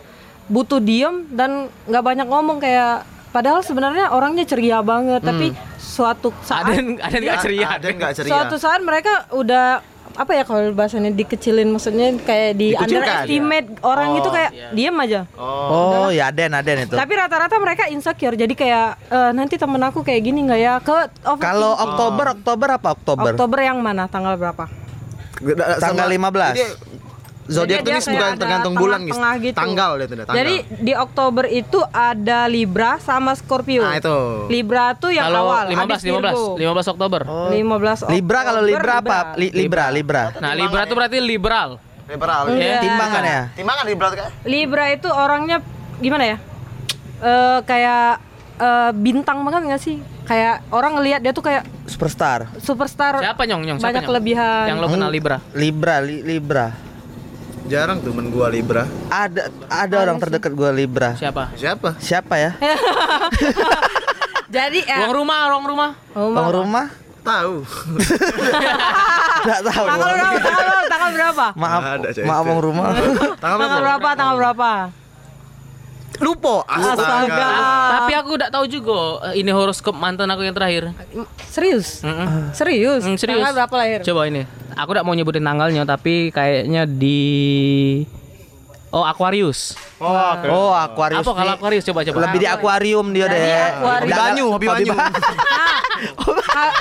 butuh 0.45 0.79
diem 0.79 1.27
dan 1.29 1.67
nggak 1.83 2.03
banyak 2.05 2.23
ngomong 2.25 2.57
kayak 2.57 3.03
padahal 3.29 3.61
sebenarnya 3.61 4.09
orangnya 4.09 4.43
ceria 4.43 4.79
banget 4.79 5.21
tapi 5.21 5.51
suatu 5.77 6.29
saat 6.41 6.67
Ada 6.67 6.79
ada 7.03 7.15
enggak 7.17 7.37
ceria. 7.41 7.65
Aden 7.75 7.93
enggak 7.97 8.13
ceria. 8.15 8.31
suatu 8.31 8.55
saat 8.55 8.81
mereka 8.81 9.27
udah 9.31 9.81
apa 10.17 10.33
ya 10.33 10.41
kalau 10.41 10.73
bahasanya 10.73 11.13
dikecilin 11.13 11.69
maksudnya 11.69 12.09
kayak 12.17 12.57
di 12.57 12.73
Dikucilkan. 12.73 12.89
underestimate 12.89 13.67
orang 13.85 14.17
itu 14.17 14.29
kayak 14.33 14.51
diem 14.73 14.97
aja. 14.97 15.21
Oh, 15.37 16.09
ya 16.09 16.33
Aden, 16.33 16.57
Aden 16.57 16.89
itu. 16.89 16.97
Tapi 16.97 17.13
rata-rata 17.13 17.53
mereka 17.57 17.85
insecure 17.85 18.33
jadi 18.33 18.49
kayak 18.49 18.87
eh, 19.07 19.31
nanti 19.31 19.61
temen 19.61 19.77
aku 19.79 20.01
kayak 20.01 20.21
gini 20.25 20.41
nggak 20.43 20.57
ya 20.57 20.73
ke. 20.81 21.13
Kalau 21.37 21.77
Oktober, 21.77 22.33
Oktober 22.33 22.67
apa 22.73 22.87
Oktober? 22.97 23.29
Oktober 23.29 23.59
yang 23.61 23.77
mana 23.77 24.09
tanggal 24.09 24.33
berapa? 24.35 24.65
Tanggal 25.77 26.07
15. 26.09 26.57
Jadi, 26.57 26.65
Zodiak 27.47 27.79
tuh 27.79 27.91
bukan 27.95 28.35
tergantung 28.35 28.75
bulan 28.75 28.99
guys. 29.01 29.15
tengah-tengah 29.15 29.33
gitu. 29.41 29.55
Tanggal 29.55 29.91
dia 29.95 30.05
tuh 30.05 30.15
tanggal. 30.19 30.35
Jadi 30.35 30.55
di 30.77 30.93
Oktober 30.93 31.45
itu 31.47 31.79
ada 31.89 32.39
Libra 32.45 32.99
sama 32.99 33.31
Scorpio. 33.33 33.81
Nah, 33.81 33.95
itu. 33.95 34.17
Libra 34.47 34.91
tuh 34.93 35.09
yang 35.09 35.31
Kalau 35.31 35.47
awal. 35.47 35.65
15 35.65 35.79
habis 35.79 36.01
15 36.01 36.11
Virgo. 36.11 36.43
15 36.59 36.91
Oktober. 36.91 37.21
15 37.23 38.11
Libra 38.11 38.39
kalau 38.43 38.61
Oktober, 38.61 38.75
Libra 38.75 38.93
apa? 38.99 39.17
Li- 39.35 39.53
Libra, 39.53 39.85
Libra. 39.89 40.23
Nah, 40.37 40.51
Libra 40.53 40.81
itu 40.83 40.93
berarti 40.93 41.17
liberal. 41.17 41.69
liberal. 42.07 42.41
Iya. 42.49 42.79
Timbangan 42.79 43.23
ya? 43.23 43.41
Timbangan 43.51 43.85
liberal 43.85 44.11
kan? 44.13 44.29
Libra 44.43 44.85
itu 44.89 45.07
orangnya 45.07 45.57
gimana 45.97 46.23
ya? 46.25 46.37
Eh 47.17 47.59
kayak 47.63 48.19
eh, 48.57 48.91
bintang 48.93 49.43
banget 49.43 49.61
gak 49.67 49.81
sih? 49.81 49.97
Kayak 50.23 50.67
orang 50.69 50.95
ngelihat 50.95 51.19
dia 51.19 51.31
tuh 51.31 51.41
kayak 51.41 51.63
Superstar. 51.83 52.51
superstar. 52.59 53.19
Siapa 53.19 53.43
nyong 53.43 53.63
nyong? 53.63 53.79
Siapa 53.79 53.87
Banyak 53.87 54.01
nyong? 54.01 54.09
kelebihan. 54.09 54.65
Yang 54.67 54.77
lo 54.77 54.87
kenal 54.89 55.09
Libra. 55.09 55.37
Libra, 55.51 55.95
li- 55.99 56.19
Libra. 56.21 56.67
Jarang 57.67 57.99
tuh 57.99 58.15
men 58.15 58.31
gua 58.31 58.47
Libra. 58.47 58.87
Ada 59.11 59.51
ada 59.67 59.95
orang 59.99 60.17
terdekat 60.23 60.55
gua 60.55 60.71
Libra. 60.71 61.19
Siapa? 61.19 61.51
Siapa? 61.59 61.99
Siapa 61.99 62.35
ya? 62.39 62.51
Jadi 64.55 64.79
ya, 64.87 65.03
Ruang 65.03 65.27
rumah, 65.27 65.39
ruang 65.51 65.65
rumah. 65.67 65.89
Bang 66.15 66.47
rumah? 66.55 66.85
Tahu. 67.27 67.53
Enggak 69.43 69.61
tahu. 69.67 69.85
tanggal 69.91 70.11
berapa? 70.15 70.39
Tanggal 70.39 70.63
berapa? 70.63 70.87
Tanggal 70.87 71.11
berapa? 71.11 71.45
Maaf, 71.61 71.81
ada, 71.83 72.07
maaf 72.23 72.43
Bang 72.47 72.61
rumah. 72.63 72.87
Tanggal 73.35 73.57
Tanggal 73.59 73.79
berapa? 73.83 74.09
Tanggal 74.15 74.35
berapa? 74.39 74.71
Lupa. 76.23 76.55
Astaga. 76.71 77.47
Tapi 77.99 78.11
aku 78.15 78.29
udah 78.39 78.49
tahu 78.49 78.65
juga 78.71 79.27
eh, 79.35 79.43
ini 79.43 79.51
horoskop 79.51 79.91
mantan 79.91 80.31
aku 80.31 80.47
yang 80.47 80.55
terakhir. 80.55 80.95
Serius? 81.51 81.99
Mm-mm. 82.07 82.55
Serius? 82.55 83.03
Hmm, 83.03 83.19
serius. 83.19 83.43
Tanggal 83.43 83.53
berapa 83.59 83.75
lahir? 83.75 83.99
Coba 84.07 84.21
ini. 84.31 84.47
Aku 84.77 84.89
udah 84.91 85.01
mau 85.01 85.11
nyebutin 85.11 85.41
tanggalnya 85.41 85.83
tapi 85.83 86.29
kayaknya 86.29 86.85
di 86.85 87.19
Oh, 88.87 89.03
Aquarius. 89.03 89.75
Oh, 89.99 90.07
oke. 90.07 90.47
Oh, 90.47 90.71
Aquarius. 90.71 91.19
Apa 91.19 91.31
kalau. 91.35 91.51
Aquarius 91.51 91.83
coba 91.83 92.01
coba. 92.01 92.17
Lebih 92.23 92.39
di 92.39 92.47
akuarium 92.47 93.05
dia 93.11 93.27
deh. 93.27 93.35
akuarium. 93.75 93.83
Hobi 93.99 94.13
banyu, 94.15 94.45
hobi 94.49 94.65
banyu. 94.65 94.93
Ka- 96.47 96.75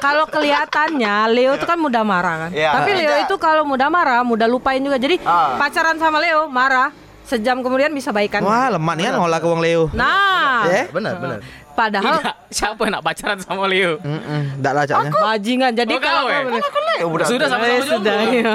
kalau 0.00 0.24
kelihatannya 0.26 1.14
Leo 1.28 1.52
itu 1.54 1.62
kan 1.62 1.76
mudah 1.76 2.02
marah 2.02 2.48
kan. 2.48 2.50
Iya. 2.50 2.72
Tapi 2.72 2.90
Leo 2.96 3.14
itu 3.20 3.34
kalau 3.36 3.62
mudah 3.62 3.86
marah, 3.86 4.24
mudah 4.24 4.48
lupain 4.48 4.80
juga. 4.80 4.96
Jadi 4.96 5.20
Ah. 5.22 5.60
pacaran 5.60 5.94
sama 5.94 6.18
Leo 6.18 6.48
marah, 6.48 6.88
sejam 7.22 7.60
kemudian 7.60 7.92
bisa 7.92 8.10
baikan. 8.10 8.40
Wah, 8.40 8.72
lemah 8.72 8.94
nih 8.96 9.04
kan 9.06 9.14
ngolah 9.14 9.38
ke 9.38 9.46
wong 9.46 9.60
Leo. 9.60 9.82
Nah, 9.92 10.66
Eh? 10.66 10.88
Benar, 10.88 11.20
benar. 11.20 11.38
Padahal 11.72 12.16
Tidak. 12.18 12.34
Siapa 12.50 12.80
yang 12.80 12.92
nak 12.92 13.02
pacaran 13.02 13.38
sama 13.38 13.64
Leo? 13.64 13.96
Heeh, 13.98 14.42
enggak 14.54 14.72
lah 14.72 14.84
caknya. 14.84 15.10
bajingan. 15.10 15.72
Jadi 15.72 15.92
Oh, 15.92 16.00
kalau 16.00 16.22
kau, 16.22 16.30
eh? 16.30 17.24
Sudah 17.24 17.46
sama-sama 17.46 17.64
Eh, 17.64 17.78
jomblo. 17.78 17.96
sudah 17.96 18.16
ya. 18.36 18.54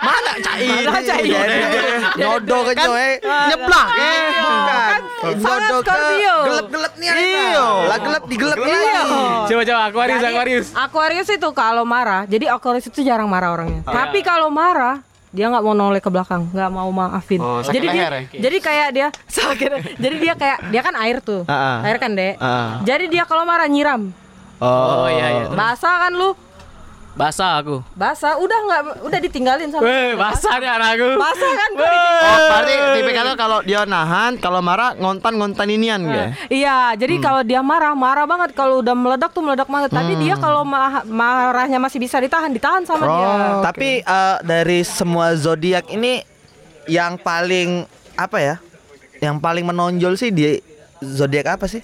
Mana 0.00 0.32
cai? 0.40 0.64
Mana 0.80 1.00
cai? 1.02 1.24
Nyodo 2.16 2.58
ke 2.62 2.72
coy. 2.74 3.08
Nyeblak 3.20 3.88
eh. 3.92 4.16
Iya, 4.32 4.48
kan 4.64 5.00
Nyodo 5.34 5.76
ke 5.78 5.92
Scorpio. 5.92 6.36
gelap-gelap 6.42 6.92
nih. 6.96 7.08
Iya. 7.10 7.66
Lah 7.84 7.98
gelap 7.98 8.24
di 8.24 8.36
gelap 8.36 8.56
Iya. 8.56 8.64
lagi. 8.64 9.12
Coba 9.46 9.62
coba 9.62 9.80
Aquarius 9.86 10.22
Aquarius. 10.22 10.66
Aquarius 10.72 11.28
itu 11.30 11.48
kalau 11.52 11.84
marah, 11.84 12.24
jadi 12.24 12.48
Aquarius 12.48 12.86
itu 12.86 13.00
jarang 13.02 13.28
marah 13.28 13.52
orangnya. 13.52 13.84
Oh, 13.84 13.92
Tapi 13.92 14.18
iya. 14.18 14.26
kalau 14.26 14.48
marah, 14.48 15.04
dia 15.30 15.46
nggak 15.46 15.62
mau 15.62 15.74
noleh 15.78 16.02
ke 16.02 16.10
belakang, 16.10 16.50
nggak 16.50 16.70
mau 16.74 16.90
maafin. 16.90 17.38
Oh, 17.38 17.62
jadi 17.62 17.86
dia, 17.86 17.92
leher 18.10 18.12
jadi 18.34 18.56
kayak 18.58 18.88
dia 18.90 19.08
sakit. 19.38 19.70
jadi 20.02 20.16
dia 20.18 20.34
kayak 20.34 20.58
dia 20.74 20.80
kan 20.82 20.94
air 20.98 21.22
tuh, 21.22 21.46
ah. 21.46 21.86
air 21.86 22.02
kan 22.02 22.10
dek. 22.12 22.34
Ah. 22.42 22.82
Jadi 22.82 23.06
dia 23.06 23.22
kalau 23.22 23.46
marah 23.46 23.70
nyiram, 23.70 24.10
Oh, 24.60 25.06
iya 25.06 25.26
iya. 25.40 25.46
basah 25.54 26.08
kan 26.08 26.12
lu, 26.12 26.34
Basah 27.10 27.58
aku. 27.58 27.82
basah, 27.92 28.38
udah 28.38 28.58
nggak, 28.60 28.82
udah 29.02 29.18
ditinggalin 29.20 29.68
sama. 29.68 29.82
Weh, 29.82 30.14
basah 30.14 30.56
nih 30.56 30.70
anakku. 30.70 31.08
Basah 31.18 31.52
kan 31.52 31.70
gua 31.74 31.90
Oh, 31.90 32.38
berarti 32.46 32.74
tipikalnya 32.96 33.34
kalau 33.34 33.58
dia 33.60 33.82
nahan, 33.84 34.38
kalau 34.38 34.60
marah 34.60 34.94
ngontan-ngontan 34.94 35.66
inian 35.68 36.00
ya. 36.02 36.26
Iya, 36.46 36.78
jadi 36.96 37.18
Hmm. 37.18 37.24
kalau 37.24 37.42
dia 37.42 37.60
marah, 37.60 37.92
marah 37.92 38.24
banget. 38.24 38.54
Kalau 38.54 38.78
udah 38.78 38.94
meledak 38.94 39.30
tuh 39.30 39.42
meledak 39.42 39.66
banget. 39.66 39.90
Tapi 39.90 40.16
dia 40.16 40.34
Hmm. 40.34 40.42
kalau 40.42 40.62
ma- 40.62 41.02
marahnya 41.02 41.76
masih 41.76 41.98
bisa 41.98 42.16
ditahan, 42.16 42.48
ditahan 42.48 42.86
sama 42.86 43.04
dia. 43.04 43.26
Oh. 43.26 43.60
Tapi 43.60 44.00
eh, 44.00 44.36
dari 44.40 44.80
semua 44.80 45.34
zodiak 45.34 45.90
ini 45.90 46.22
yang 46.86 47.16
paling 47.16 47.84
apa 48.14 48.38
ya? 48.38 48.54
Yang 49.18 49.36
paling 49.36 49.64
menonjol 49.66 50.14
sih 50.14 50.30
di 50.30 50.62
zodiak 51.00 51.58
apa 51.58 51.66
sih? 51.66 51.82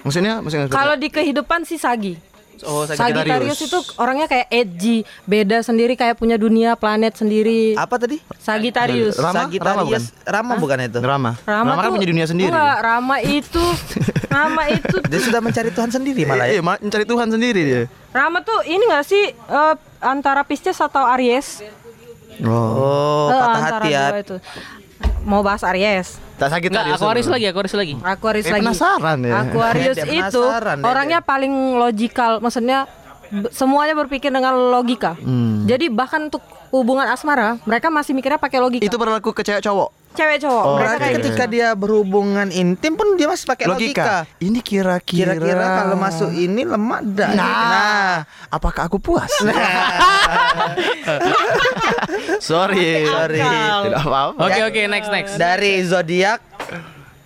Maksudnya, 0.00 0.40
maksudnya 0.40 0.70
Kalau 0.70 0.94
di 0.94 1.08
kehidupan 1.08 1.62
sih 1.62 1.76
Sagi. 1.76 2.29
Oh, 2.62 2.84
Sagittarius 2.84 3.60
itu 3.60 3.78
orangnya 3.96 4.24
kayak 4.24 4.46
edgy, 4.48 4.96
beda 5.24 5.60
sendiri 5.60 5.94
kayak 5.94 6.14
punya 6.14 6.34
dunia 6.34 6.74
planet 6.74 7.14
sendiri. 7.14 7.72
Apa 7.74 7.96
tadi? 7.96 8.20
Sagittarius. 8.36 9.16
Rama? 9.16 9.46
Sagittarius. 9.46 10.04
Rama 10.22 10.52
bukan 10.56 10.78
itu. 10.82 10.98
Rama. 10.98 11.30
Rama, 11.40 11.70
kan 11.70 11.82
tuh 11.82 11.92
punya 11.94 12.08
dunia 12.08 12.26
sendiri. 12.26 12.48
Enggak, 12.48 12.76
Rama 12.80 13.16
itu 13.18 13.64
Rama 14.30 14.62
itu 14.68 14.96
Dia 15.04 15.20
sudah 15.20 15.40
mencari 15.40 15.70
Tuhan 15.70 15.90
sendiri 15.90 16.20
malah 16.22 16.46
ya. 16.46 16.58
Iya, 16.58 16.62
mencari 16.62 17.04
Tuhan 17.04 17.28
sendiri 17.28 17.60
dia. 17.60 17.82
Rama 18.10 18.40
tuh 18.40 18.60
ini 18.64 18.82
gak 18.84 19.04
sih 19.04 19.24
eh, 19.30 19.74
antara 20.00 20.42
Pisces 20.42 20.76
atau 20.76 21.02
Aries? 21.10 21.60
Oh, 22.40 23.28
Eh, 23.28 23.36
patah 23.36 23.62
hati 23.62 23.90
ya. 23.90 24.04
itu. 24.16 24.36
Mau 25.24 25.40
bahas 25.40 25.60
Aries. 25.62 26.16
Tak 26.40 26.48
sakit 26.50 26.68
Enggak, 26.72 26.96
Aquarius 26.96 27.28
lagi, 27.28 27.44
Aquarius 27.46 27.74
lagi. 27.76 27.94
Aquarius 28.00 28.46
Eh, 28.46 28.50
lagi. 28.50 28.62
penasaran 28.64 29.18
ya. 29.20 29.32
Aquarius 29.38 29.98
itu 30.24 30.40
penasaran, 30.40 30.76
dia- 30.78 30.88
orangnya 30.88 31.18
paling 31.20 31.52
logikal, 31.76 32.40
maksudnya 32.40 32.88
semuanya 33.50 33.94
berpikir 33.94 34.30
dengan 34.30 34.52
logika. 34.54 35.14
Hmm. 35.18 35.64
Jadi 35.64 35.86
bahkan 35.88 36.26
untuk 36.26 36.42
hubungan 36.70 37.06
asmara, 37.06 37.58
mereka 37.66 37.90
masih 37.90 38.14
mikirnya 38.14 38.38
pakai 38.38 38.58
logika. 38.58 38.84
Itu 38.86 38.98
berlaku 38.98 39.30
ke 39.30 39.42
cewek 39.42 39.62
cowok. 39.62 39.90
cewek 40.10 40.42
cowok, 40.42 40.64
Oh, 40.66 40.74
mereka 40.74 40.90
Berarti 40.90 41.02
kayak 41.06 41.16
ketika 41.22 41.44
dia 41.46 41.68
berhubungan 41.78 42.50
intim 42.50 42.98
pun 42.98 43.14
dia 43.14 43.30
masih 43.30 43.46
pakai 43.46 43.70
logika. 43.70 44.26
Ini 44.42 44.58
kira-kira 44.58 45.38
Kira-kira 45.38 45.64
kalau 45.78 45.94
masuk 45.94 46.34
ini 46.34 46.66
lemak 46.66 47.00
dah. 47.14 47.30
Nah, 47.30 48.14
apakah 48.50 48.90
aku 48.90 48.98
puas? 48.98 49.30
Sorry. 52.42 53.06
Sorry. 53.06 53.38
Tidak 53.38 54.02
apa-apa. 54.02 54.50
Oke, 54.50 54.60
oke, 54.66 54.80
next 54.90 55.10
next. 55.14 55.32
Dari 55.38 55.78
zodiak 55.86 56.49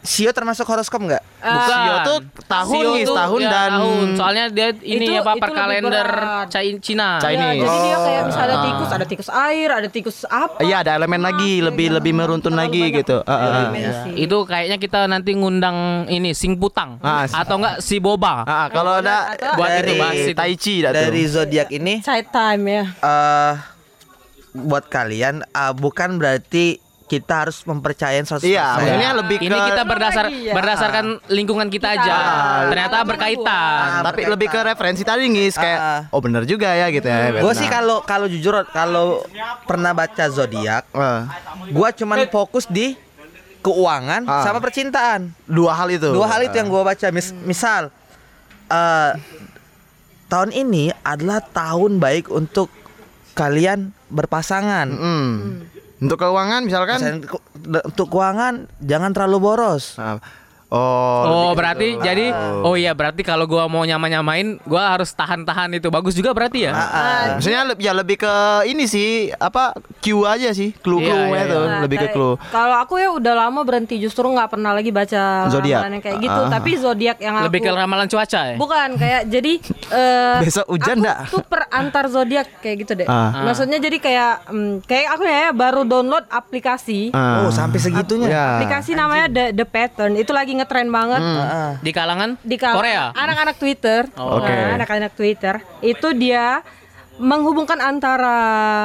Sio 0.04 0.28
termasuk 0.30 0.68
horoskop 0.68 1.00
nggak? 1.00 1.22
Bukan. 1.40 1.64
Sio 1.64 1.94
tuh 2.04 2.18
tahun 2.44 2.74
Sio 2.76 2.90
nih, 2.92 3.04
tuh, 3.04 3.16
tahun 3.16 3.40
ya, 3.40 3.48
dan 3.48 3.70
tahun. 3.72 4.06
Soalnya 4.14 4.44
dia 4.52 4.68
ini 4.78 5.06
Itu- 5.08 5.16
apa 5.18 5.32
itu 5.32 5.40
per 5.40 5.50
kalender 5.50 6.08
Cina. 6.78 7.08
Chinese. 7.16 7.40
Ya, 7.40 7.52
jadi 7.56 7.78
dia 7.80 7.96
kayak 7.98 8.20
Oh. 8.20 8.28
misalnya 8.28 8.56
tikus, 8.62 8.90
ada 8.90 9.06
tikus 9.06 9.28
air, 9.30 9.68
ada 9.70 9.88
tikus 9.88 10.16
apa? 10.26 10.60
Iya 10.60 10.76
ada 10.78 10.92
elemen 10.94 11.18
lagi, 11.18 11.58
lebih 11.58 11.88
lebih 11.90 12.12
meruntun 12.12 12.52
Terlalu 12.52 12.68
lagi 12.68 12.80
banyak 12.84 12.98
gitu. 13.00 13.16
Ah. 13.24 13.64
dimensi. 13.64 14.10
Itu 14.18 14.36
kayaknya 14.44 14.76
kita 14.76 15.00
nanti 15.06 15.30
ngundang 15.32 15.76
ini 16.06 16.30
Sing 16.32 16.54
Putang 16.54 17.00
Ah, 17.00 17.24
si- 17.24 17.32
atau 17.32 17.56
enggak 17.56 17.80
si 17.80 17.96
Boba. 17.96 18.44
Ah, 18.44 18.68
kalau 18.68 19.00
ada 19.00 19.32
Buat 19.54 19.70
itu 19.74 19.88
Dari- 19.88 19.96
bahas 19.98 20.20
itu. 20.20 20.36
Tai 20.36 20.54
Chi. 20.54 20.74
Dari 20.84 21.22
zodiak 21.24 21.68
ini 21.70 22.04
Side 22.04 22.28
time 22.28 22.62
ya. 22.66 22.84
eh 22.94 23.54
buat 24.54 24.84
kalian 24.86 25.42
eh, 25.42 25.72
bukan 25.72 26.20
berarti 26.20 26.83
kita 27.04 27.44
harus 27.44 27.60
mempercayain 27.62 28.24
100%. 28.24 28.40
Iya, 28.42 28.64
maksudnya 28.74 29.10
lebih 29.14 29.36
ke 29.36 29.44
Ini 29.44 29.58
kita 29.66 29.82
berdasar 29.84 30.24
lagi 30.26 30.40
ya. 30.42 30.52
berdasarkan 30.52 31.04
lingkungan 31.28 31.68
kita, 31.68 31.88
Kita. 31.90 32.00
aja. 32.00 32.14
Ah. 32.16 32.60
Ternyata 32.66 32.96
berkaitan. 33.04 33.44
gua. 33.44 34.00
tapi 34.02 34.04
berkaitan. 34.16 34.32
lebih 34.32 34.48
ke 34.48 34.60
referensi 34.64 35.02
tadi 35.02 35.24
ngis 35.28 35.54
kayak 35.54 35.78
Ah. 35.78 36.00
oh 36.08 36.18
bener 36.18 36.42
juga 36.44 36.72
ya 36.72 36.88
gitu 36.88 37.04
ya. 37.04 37.38
Gue 37.38 37.52
sih 37.52 37.68
kalau 37.68 38.00
kalau 38.02 38.24
jujur 38.24 38.56
kalau 38.68 39.20
pernah 39.64 39.92
baca 39.92 40.24
zodiak, 40.26 40.88
Ah, 40.90 41.28
gua 41.68 41.92
cuman 41.92 42.24
fokus 42.26 42.64
di 42.64 42.96
keuangan 43.60 44.24
Ah. 44.24 44.40
sama 44.40 44.58
percintaan. 44.58 45.28
dua 45.44 45.72
hal 45.74 45.88
itu. 45.90 46.08
Dua 46.08 46.24
hal 46.26 46.40
itu 46.42 46.56
yang 46.56 46.68
gua 46.68 46.84
baca. 46.86 47.06
Mis- 47.10 47.36
misal 47.44 47.92
eh 48.66 49.12
tahun 50.26 50.50
ini 50.50 50.88
adalah 51.02 51.44
tahun 51.44 52.00
baik 52.00 52.28
untuk 52.28 52.72
kalian 53.32 53.92
berpasangan. 54.08 54.88
Hmm. 54.88 55.68
Untuk 56.04 56.20
keuangan 56.20 56.60
misalkan 56.68 56.98
Misalnya, 57.00 57.80
untuk 57.88 58.06
keuangan 58.12 58.68
jangan 58.84 59.10
terlalu 59.16 59.38
boros. 59.40 59.96
Ah, 59.96 60.20
Oh, 60.66 61.22
Oh, 61.24 61.50
berarti 61.52 61.94
situ. 61.94 62.02
jadi 62.02 62.32
oh 62.60 62.74
iya 62.74 62.90
berarti 62.90 63.20
kalau 63.20 63.44
gua 63.44 63.64
mau 63.64 63.82
nyama-nyamain 63.82 64.58
gua 64.62 64.90
harus 64.90 65.10
tahan-tahan 65.10 65.70
itu. 65.72 65.86
Bagus 65.86 66.12
juga 66.12 66.30
berarti 66.30 66.64
ya. 66.64 66.72
Ah, 66.72 67.22
Maksudnya 67.34 67.60
le- 67.64 67.78
ya 67.78 67.92
lebih 67.92 68.16
ke 68.16 68.34
ini 68.64 68.84
sih 68.84 69.08
apa 69.32 69.70
Q 69.98 70.24
aja 70.24 70.50
sih 70.50 70.72
clue-clue 70.74 71.04
Iya, 71.06 71.28
iya, 71.28 71.40
ya 71.40 71.52
tuh 71.52 71.64
Nah, 71.64 71.80
lebih 71.80 71.96
ke 71.98 72.08
clue. 72.10 72.34
Kalau 72.48 72.76
aku 72.76 72.94
ya 72.96 73.08
udah 73.10 73.34
lama 73.38 73.60
berhenti 73.60 73.96
justru 73.96 74.26
nggak 74.26 74.48
pernah 74.48 74.70
lagi 74.70 74.90
baca 74.90 75.46
Zodiak. 75.46 75.78
ramalan 75.78 75.92
yang 75.92 76.02
kayak 76.02 76.18
gitu. 76.20 76.40
Ah. 76.40 76.50
Tapi 76.50 76.70
zodiak 76.74 77.18
yang 77.18 77.34
aku 77.34 77.44
Lebih 77.46 77.60
ke 77.60 77.70
ramalan 77.70 78.06
cuaca 78.06 78.40
ya. 78.44 78.56
bukan 78.56 78.88
kayak 78.94 79.22
jadi 79.26 79.52
eh 79.98 80.36
Besok 80.40 80.66
hujan 80.68 80.96
aku 80.96 81.02
nggak? 81.02 81.18
tuh 81.30 81.42
per 81.44 81.62
antar 81.68 82.04
zodiak 82.08 82.48
kayak 82.58 82.76
gitu 82.82 82.92
deh. 82.96 83.06
Ah. 83.06 83.44
Maksudnya 83.44 83.78
jadi 83.78 83.96
kayak 83.96 84.32
mm, 84.48 84.72
kayak 84.84 85.06
aku 85.12 85.22
ya 85.22 85.50
baru 85.50 85.82
download 85.82 86.24
aplikasi. 86.28 87.10
Ah. 87.10 87.42
Oh, 87.42 87.50
sampai 87.50 87.78
segitunya. 87.78 88.26
Ya. 88.26 88.44
Aplikasi 88.56 88.92
namanya 88.92 89.26
The 89.28 89.44
The 89.52 89.66
Pattern. 89.66 90.14
Itu 90.14 90.30
lagi 90.30 90.53
ngetren 90.56 90.88
banget. 90.88 91.20
Ah. 91.22 91.72
Di 91.82 91.90
kalangan 91.90 92.38
Di 92.40 92.56
kalangan 92.56 92.80
Korea. 92.80 93.04
Anak-anak 93.12 93.56
Twitter. 93.58 94.02
Oh. 94.18 94.38
Oke. 94.38 94.50
Nah, 94.50 94.78
anak-anak 94.78 95.12
Twitter 95.14 95.54
itu 95.82 96.08
dia 96.14 96.62
menghubungkan 97.14 97.78
antara 97.78 98.36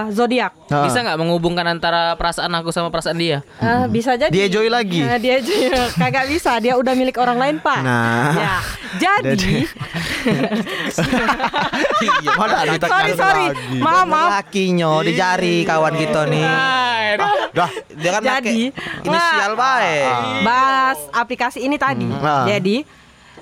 zodiak. 0.09 0.53
Ah. 0.69 0.85
Bisa 0.85 1.01
nggak 1.01 1.17
menghubungkan 1.17 1.65
antara 1.65 2.13
perasaan 2.13 2.53
aku 2.53 2.69
sama 2.69 2.87
perasaan 2.87 3.17
dia? 3.17 3.41
Eh, 3.57 3.85
bisa 3.87 4.13
jadi 4.13 4.29
Dia 4.29 4.45
joy 4.47 4.67
lagi. 4.67 5.01
Nah, 5.01 5.17
dia 5.17 5.41
joy 5.41 5.65
kagak 5.95 6.29
bisa 6.29 6.57
dia 6.57 6.73
udah 6.73 6.93
milik 6.93 7.17
orang 7.17 7.35
lain 7.35 7.55
pak 7.57 7.81
Nah. 7.81 8.33
ya 8.35 8.57
jadi 8.99 9.65
mana 12.35 12.55
ada 12.59 12.71
kita 12.73 12.85
sorry 12.85 13.11
sorry 13.13 13.45
lagi. 13.49 13.77
maaf 13.79 14.05
maaf 14.05 14.29
Lakinya 14.35 14.91
di 15.01 15.11
jari 15.13 15.55
kawan 15.63 15.93
kita 15.95 16.21
nih. 16.25 16.45
Hai, 16.45 17.05
Dah. 17.51 17.69
Dia 17.91 18.09
kan 18.11 18.21
Jadi, 18.21 18.69
pakai 18.69 19.03
inisial 19.03 19.53
baik. 19.55 20.05
bahas 20.41 20.99
aplikasi 21.11 21.59
ini 21.61 21.75
tadi 21.75 22.05
Ah. 22.15 22.45
jadi 22.45 22.85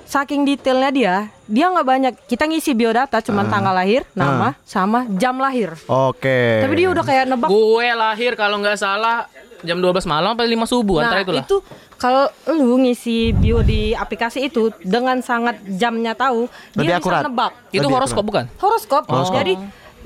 saking 0.08 0.40
detailnya 0.42 0.90
dia 0.90 1.14
dia 1.44 1.68
nggak 1.68 1.84
banyak 1.86 2.12
kita 2.24 2.48
ngisi 2.48 2.72
biodata 2.72 3.20
cuman 3.20 3.44
tanggal 3.46 3.76
lahir 3.76 4.08
nama 4.12 4.56
sama 4.64 5.04
jam 5.14 5.36
lahir 5.36 5.76
Oke. 5.84 6.64
tapi 6.64 6.72
dia 6.74 6.88
udah 6.88 7.04
kayak 7.04 7.24
nebak 7.28 7.48
Gue 7.48 7.92
lahir 7.92 8.32
kalau 8.32 8.56
nggak 8.56 8.80
salah 8.80 9.28
jam 9.60 9.76
12 9.76 10.06
malam 10.06 10.32
sampai 10.32 10.48
5 10.48 10.64
subuh 10.64 10.96
nah 10.98 11.12
antara 11.12 11.20
itulah. 11.22 11.44
itu 11.44 11.56
kalau 11.98 12.24
lu 12.48 12.78
ngisi 12.78 13.34
bio 13.34 13.60
di 13.60 13.90
aplikasi 13.92 14.46
itu 14.46 14.70
dengan 14.80 15.18
sangat 15.18 15.60
jamnya 15.66 16.14
tahu 16.14 16.46
Lebih 16.72 16.86
dia 16.86 16.96
akurat. 16.96 17.20
bisa 17.20 17.28
nebak 17.28 17.52
itu 17.68 17.82
Lebih 17.82 17.92
horoskop 17.92 18.24
bukan? 18.24 18.44
horoskop. 18.56 19.02
Jadi 19.34 19.54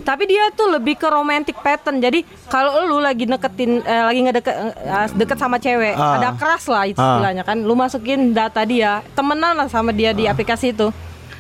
tapi 0.03 0.25
dia 0.25 0.49
tuh 0.51 0.67
lebih 0.71 0.95
ke 0.95 1.05
romantic 1.05 1.55
pattern. 1.57 1.99
Jadi 1.99 2.21
kalau 2.47 2.83
lu 2.83 2.99
lagi 2.99 3.23
deketin 3.23 3.81
eh, 3.81 4.03
lagi 4.03 4.21
ngedeket 4.21 4.55
eh, 4.75 5.07
deket 5.15 5.37
sama 5.37 5.57
cewek, 5.57 5.93
Ah. 5.93 6.17
ada 6.17 6.29
keras 6.33 6.65
lah 6.67 6.85
istilahnya 6.85 7.43
kan. 7.43 7.61
Lu 7.61 7.73
masukin 7.73 8.33
data 8.33 8.63
dia, 8.63 9.05
temenan 9.13 9.53
lah 9.55 9.67
sama 9.67 9.91
dia 9.91 10.11
di 10.11 10.25
aplikasi 10.25 10.73
itu. 10.73 10.89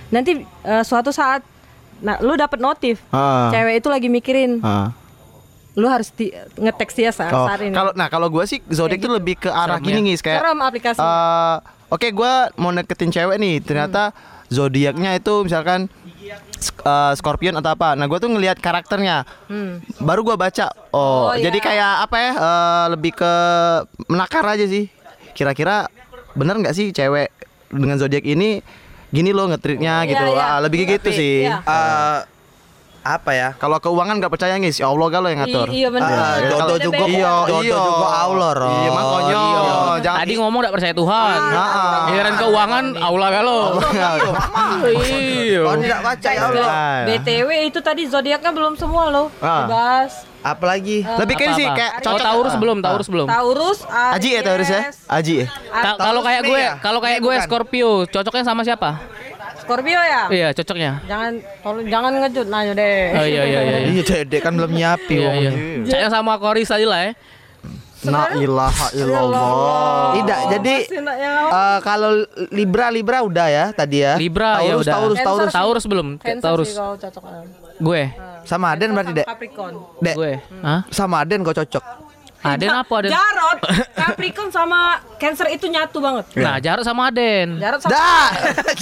Nanti 0.08 0.36
eh, 0.44 0.82
suatu 0.82 1.08
saat 1.08 1.40
nah 1.98 2.18
lu 2.18 2.34
dapat 2.34 2.58
notif. 2.58 3.00
Ah. 3.08 3.48
Cewek 3.48 3.78
itu 3.78 3.88
lagi 3.88 4.08
mikirin 4.08 4.60
Ah. 4.60 4.92
lu 5.72 5.86
harus 5.86 6.10
di, 6.10 6.28
ngeteks 6.54 6.92
dia 6.92 7.08
saat, 7.10 7.32
Oh, 7.32 7.48
saat 7.48 7.56
ini. 7.58 7.72
kalau 7.72 7.90
nah 7.94 8.06
kalau 8.06 8.28
gue 8.28 8.44
sih 8.44 8.60
zodiak 8.66 9.00
tuh 9.00 9.08
lebih 9.10 9.34
ke 9.38 9.48
arah 9.48 9.80
Serem 9.80 9.88
gini 9.88 9.98
ya. 9.98 10.06
ngis 10.06 10.20
kayak 10.20 10.38
Serem 10.38 10.58
aplikasi. 10.60 11.00
eh, 11.00 11.56
Oke, 11.88 12.08
gua 12.08 12.48
mau 12.54 12.68
deketin 12.70 13.08
cewek 13.10 13.36
nih. 13.36 13.60
Ternyata 13.60 14.16
zodiaknya 14.48 15.12
itu 15.12 15.32
misalkan 15.42 15.92
eh, 16.82 17.12
Scorpion 17.14 17.54
atau 17.54 17.70
apa. 17.70 17.92
Nah, 17.92 18.04
gue 18.04 18.18
tuh 18.18 18.28
ngelihat 18.28 18.56
karakternya. 18.56 19.24
Baru 19.98 20.22
gua 20.22 20.36
baca. 20.36 20.70
Oh, 20.90 21.28
Oh, 21.28 21.34
jadi 21.34 21.54
iya. 21.54 21.64
kayak 21.64 21.92
apa 22.02 22.16
ya? 22.18 22.32
eh, 22.32 22.86
lebih 22.90 23.12
ke 23.12 23.32
menakar 24.06 24.44
aja 24.46 24.64
sih. 24.64 24.86
Kira-kira 25.32 25.88
bener 26.32 26.56
nggak 26.56 26.72
sih 26.72 26.90
cewek 26.90 27.28
dengan 27.68 27.96
zodiak 27.96 28.24
ini 28.24 28.60
gini 29.08 29.28
loh 29.30 29.44
ngetritnya 29.46 30.02
Iya, 30.02 30.08
gitu. 30.08 30.24
iya. 30.30 30.44
Ah, 30.46 30.58
lebih 30.58 30.82
kayak 30.82 30.90
gitu 30.94 31.08
Tapi, 31.08 31.18
sih. 31.18 31.36
iya. 31.44 31.60
Eh, 31.60 32.18
apa 33.04 33.30
ya? 33.30 33.48
Kalau 33.54 33.76
keuangan 33.76 34.14
nggak 34.16 34.30
percaya 34.30 34.54
ngis, 34.56 34.78
ya 34.78 34.86
Allah 34.86 35.06
galau 35.08 35.26
yang 35.26 35.42
ngatur. 35.42 35.66
I- 35.66 35.74
iya 35.76 35.88
benar. 35.88 36.06
Ah, 36.08 36.16
Iya, 36.32 36.48
jodoh 36.48 36.58
kalau- 36.62 36.78
juga 36.80 36.96
Iya, 37.02 37.32
jodoh 37.44 37.62
iya. 37.62 37.78
juga 37.82 38.08
Allah 38.08 38.50
Ron. 38.54 38.70
Iya, 38.72 38.90
makanya. 38.92 39.34
Iya. 39.34 39.62
jangan 40.00 40.18
Tadi 40.18 40.34
ngomong 40.36 40.60
gak 40.60 40.72
percaya 40.72 40.94
Tuhan. 40.94 41.38
Ah. 41.50 42.06
Giliran 42.06 42.34
keuangan 42.36 42.84
aula 42.96 43.28
galo. 43.34 43.58
Iya. 44.84 45.60
Kau 45.62 45.76
tidak 45.78 46.00
baca 46.00 46.28
ya 46.28 46.40
Allah. 46.44 46.66
Ah. 46.66 46.98
BTW 47.04 47.48
itu 47.64 47.78
tadi 47.80 48.02
zodiaknya 48.04 48.50
belum 48.50 48.74
semua 48.74 49.04
loh 49.08 49.26
Ah. 49.38 49.66
dibahas. 49.66 50.12
Apalagi 50.42 51.06
Lebih 51.06 51.34
kayak 51.36 51.54
sih 51.54 51.62
kayak 51.64 51.92
Oh, 51.96 52.04
cocok. 52.04 52.26
Taurus 52.26 52.54
belum, 52.56 52.78
Taurus 52.80 53.06
belum. 53.06 53.26
Taurus, 53.26 53.78
Aji 53.86 54.28
ya 54.32 54.42
Taurus 54.42 54.66
ya? 54.68 54.90
Aji 55.06 55.34
ya? 55.38 55.46
Kalau 55.96 56.18
kayak 56.20 56.40
nih 56.40 56.50
gue, 56.50 56.58
ya? 56.60 56.72
kalau 56.78 56.98
kayak 56.98 57.18
gue. 57.20 57.34
Scorpio, 57.40 57.90
cocoknya 58.06 58.42
sama 58.42 58.66
siapa? 58.66 58.98
Scorpio 59.62 60.00
ya? 60.02 60.22
Iya, 60.26 60.48
cocoknya. 60.50 60.92
Jangan 61.06 61.32
tolong 61.62 61.86
jangan 61.86 62.12
ngejut 62.18 62.46
nanya 62.50 62.72
deh. 62.74 62.98
Oh 63.14 63.26
iya 63.26 63.42
iya 63.46 63.60
iya. 63.62 63.78
Iya, 63.86 64.02
Dedek 64.02 64.40
kan 64.42 64.52
belum 64.58 64.74
nyiapin. 64.74 65.22
Iya 65.22 65.32
iya. 65.38 65.50
Saya 65.86 66.06
sama 66.10 66.34
Koris 66.42 66.66
tadi 66.66 66.82
lah 66.82 67.06
ya. 67.06 67.12
La 68.02 68.34
ilaha 68.34 68.86
illallah. 68.98 70.18
Tidak, 70.18 70.40
jadi 70.58 70.74
eh, 70.90 71.78
kalau 71.86 72.26
Libra 72.50 72.90
Libra 72.90 73.22
udah 73.22 73.46
ya 73.46 73.64
tadi 73.70 74.02
ya. 74.02 74.18
Libra 74.18 74.58
ya 74.58 74.74
Taurus, 74.74 74.82
udah. 74.82 74.94
Taurus, 74.98 75.18
Taurus. 75.22 75.52
Taurus 75.54 75.84
belum? 75.86 76.08
Cancer 76.18 76.42
Taurus. 76.42 76.66
sih 76.66 76.74
kau 76.74 76.98
cocok. 76.98 77.22
Gue. 77.78 78.02
Sama 78.42 78.74
Aden 78.74 78.90
berarti, 78.90 79.12
Dek. 79.22 79.26
Capricorn. 79.30 79.74
Dek. 80.02 80.14
Gue. 80.18 80.32
Hah? 80.66 80.82
Sama 80.90 81.22
Aden 81.22 81.46
kau 81.46 81.54
cocok. 81.54 82.01
Aden 82.42 82.70
apa 82.72 82.92
Aden? 82.98 83.10
Jarot, 83.10 83.58
Capricorn 83.98 84.50
sama 84.50 84.98
Cancer 85.14 85.46
itu 85.48 85.66
nyatu 85.66 85.98
banget. 85.98 86.26
Nah, 86.34 86.58
Jarot 86.58 86.82
sama 86.82 87.06
Aden. 87.06 87.56
Jarot 87.56 87.78
sama 87.78 87.94
Dah. 87.94 88.28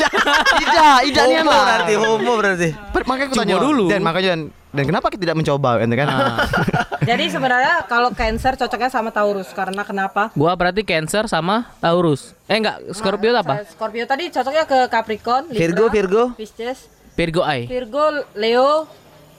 Ida, 0.64 0.86
Ida 1.04 1.22
nih 1.22 1.36
Homo 1.38 1.50
lah. 1.50 1.64
berarti, 1.66 1.94
homo 1.94 2.32
berarti. 2.34 2.68
Per- 2.72 3.04
Makanya 3.04 3.26
aku 3.26 3.36
tanya 3.36 3.56
dulu. 3.58 3.84
Dan 3.86 4.00
makanya 4.00 4.28
dan, 4.30 4.40
dan 4.70 4.84
kenapa 4.86 5.06
kita 5.08 5.22
tidak 5.22 5.36
mencoba 5.36 5.70
ente 5.78 5.92
kan? 5.92 6.06
Nah, 6.06 6.36
Jadi 7.10 7.24
sebenarnya 7.28 7.74
kalau 7.84 8.08
Cancer 8.10 8.56
cocoknya 8.56 8.88
sama 8.88 9.10
Taurus 9.10 9.48
karena 9.50 9.82
kenapa? 9.82 10.32
gua 10.32 10.52
berarti 10.54 10.80
Cancer 10.80 11.26
sama 11.26 11.68
Taurus. 11.78 12.32
Eh 12.44 12.56
enggak, 12.56 12.80
Scorpio 12.92 13.28
itu 13.28 13.38
apa? 13.38 13.64
Scorpio 13.66 14.04
tadi 14.04 14.28
cocoknya 14.28 14.64
ke 14.64 14.78
Capricorn, 14.88 15.44
Libra, 15.48 15.60
Virgo, 15.60 15.84
Virgo. 15.88 16.22
Pisces, 16.32 16.88
Virgo 17.12 17.42
Eye. 17.42 17.66
Virgo, 17.66 18.04
Leo, 18.32 18.88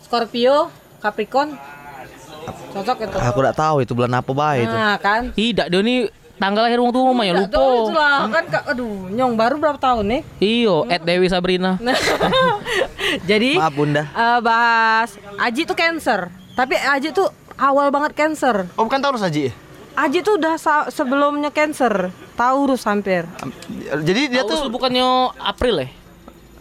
Scorpio, 0.01 0.69
Capricorn. 0.99 1.80
Cocok 2.71 2.97
itu. 3.03 3.17
Aku 3.19 3.39
tidak 3.43 3.55
tahu 3.55 3.75
itu 3.83 3.91
bulan 3.91 4.13
apa 4.15 4.31
baik 4.31 4.63
itu. 4.63 4.75
Nah, 4.75 4.95
kan? 4.97 5.21
Tidak, 5.31 5.65
dia 5.67 5.79
ini 5.83 5.95
tanggal 6.41 6.65
lahir 6.65 6.81
wong 6.81 6.89
tahu 6.89 7.05
itu 7.37 7.61
lupa. 7.93 8.01
lah 8.01 8.25
kan 8.25 8.45
Kak. 8.49 8.63
aduh 8.73 9.13
nyong 9.13 9.37
baru 9.37 9.61
berapa 9.61 9.77
tahun 9.77 10.09
nih 10.09 10.21
Iyo, 10.41 10.89
at 10.89 11.05
Dewi 11.05 11.29
Sabrina. 11.29 11.77
jadi 13.29 13.61
Maaf 13.61 13.73
Bunda. 13.77 14.09
eh, 14.09 14.39
bahas 14.41 15.21
Aji 15.37 15.69
tuh 15.69 15.77
cancer 15.77 16.33
tapi 16.57 16.73
Aji 16.81 17.13
tuh 17.13 17.29
awal 17.61 17.93
banget 17.93 18.17
cancer 18.17 18.65
Oh 18.73 18.89
bukan 18.89 18.97
Taurus 18.97 19.21
Aji. 19.21 19.53
Aji 19.93 20.25
tuh 20.25 20.41
udah 20.41 20.57
sebelumnya 20.89 21.53
cancer 21.53 22.09
Taurus 22.33 22.89
hampir 22.89 23.29
Jadi 24.01 24.33
dia 24.33 24.41
Taurus 24.41 24.65
tuh 24.65 24.73
bukannya 24.73 25.37
April 25.37 25.85
ya? 25.85 25.87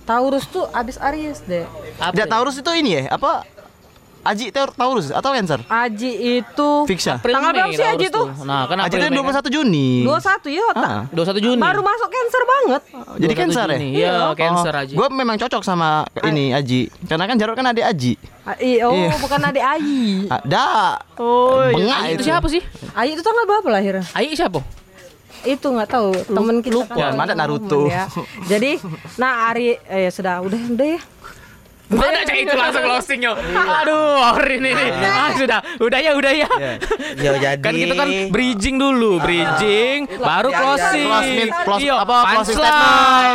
Taurus 0.04 0.44
tuh 0.44 0.68
abis 0.76 1.00
Aries 1.00 1.40
deh 1.46 1.64
dia 1.64 2.04
April. 2.04 2.26
Taurus 2.28 2.60
itu 2.60 2.68
ini 2.76 3.00
ya? 3.00 3.16
Apa? 3.16 3.48
Aji 4.20 4.48
Taur- 4.48 4.70
Taurus 4.70 5.08
atau 5.08 5.32
Cancer? 5.32 5.64
Aji 5.64 6.10
itu 6.36 6.70
Fix 6.84 7.00
ya? 7.02 7.16
April, 7.16 7.32
Tanggal 7.32 7.52
berapa 7.52 7.72
sih 7.72 7.86
Aji 7.86 8.06
tuh? 8.08 8.26
Nah, 8.42 8.68
kan 8.68 8.76
Aji 8.78 8.92
itu 8.92 9.06
Mei 9.06 9.16
kan? 9.16 9.40
21 9.40 9.48
Juni. 9.50 9.88
21 10.04 10.50
ya 10.50 10.62
otak. 10.66 10.84
Ah. 10.84 11.02
21 11.10 11.40
Juni. 11.40 11.56
Baru 11.58 11.80
masuk 11.80 12.08
cancer 12.08 12.42
banget. 12.44 12.82
Jadi 13.16 13.32
21 13.32 13.40
Cancer 13.40 13.66
ya? 13.66 13.74
Juni. 13.74 13.88
Iya, 13.94 14.12
Cancer 14.34 14.74
Aji. 14.76 14.92
Gue 14.92 15.08
memang 15.10 15.36
cocok 15.36 15.62
sama 15.62 15.88
ini 16.22 16.52
Aji. 16.52 16.80
Karena 17.04 17.24
kan 17.24 17.36
Jarod 17.36 17.54
kan 17.54 17.66
adik 17.66 17.80
Aji. 17.82 18.12
Ah, 18.42 18.56
i- 18.56 18.80
oh, 18.80 18.92
Iya. 18.92 19.16
bukan 19.16 19.40
adik 19.42 19.64
Ayi. 19.64 20.04
Ada. 20.26 20.66
Oh, 21.16 21.64
Bengak 21.66 21.98
Ayi 22.02 22.12
itu 22.12 22.22
siapa 22.22 22.46
sih? 22.46 22.62
Ayi 22.92 23.14
itu 23.14 23.22
tanggal 23.22 23.44
berapa 23.46 23.68
lahirnya? 23.70 24.04
Ayi 24.12 24.32
siapa? 24.34 24.60
Itu 25.40 25.72
nggak 25.72 25.88
tahu 25.88 26.12
temen 26.26 26.60
kita 26.60 26.76
lupa. 26.76 26.92
kan 26.92 27.16
Mana 27.16 27.32
Naruto. 27.32 27.88
ya. 27.88 28.04
Jadi, 28.44 28.76
nah 29.16 29.48
Ari 29.48 29.72
eh 29.82 30.08
sudah 30.08 30.44
udah 30.44 30.60
udah 30.68 30.88
ya. 30.90 31.00
Mana 31.90 32.22
aja 32.22 32.32
itu 32.32 32.54
langsung 32.54 32.82
closing 32.82 33.20
yo. 33.20 33.34
Aduh, 33.34 34.22
hari 34.30 34.62
ini 34.62 34.70
nih. 34.70 34.88
Ah, 35.02 35.34
sudah. 35.34 35.58
Udah 35.76 35.98
ya, 35.98 36.12
udah 36.14 36.32
ya. 36.32 36.48
Yo 37.18 37.32
jadi 37.34 37.58
Kan 37.66 37.74
kita 37.74 37.94
kan 37.94 38.08
bridging 38.30 38.76
dulu, 38.78 39.18
bridging, 39.18 40.06
baru 40.16 40.48
Ya, 40.48 40.54
ya, 40.54 40.60
closing. 40.62 41.06
close 41.60 41.80
Iyo, 41.82 41.94
apa, 41.98 42.16
closing 42.30 42.56
statement. 42.56 43.34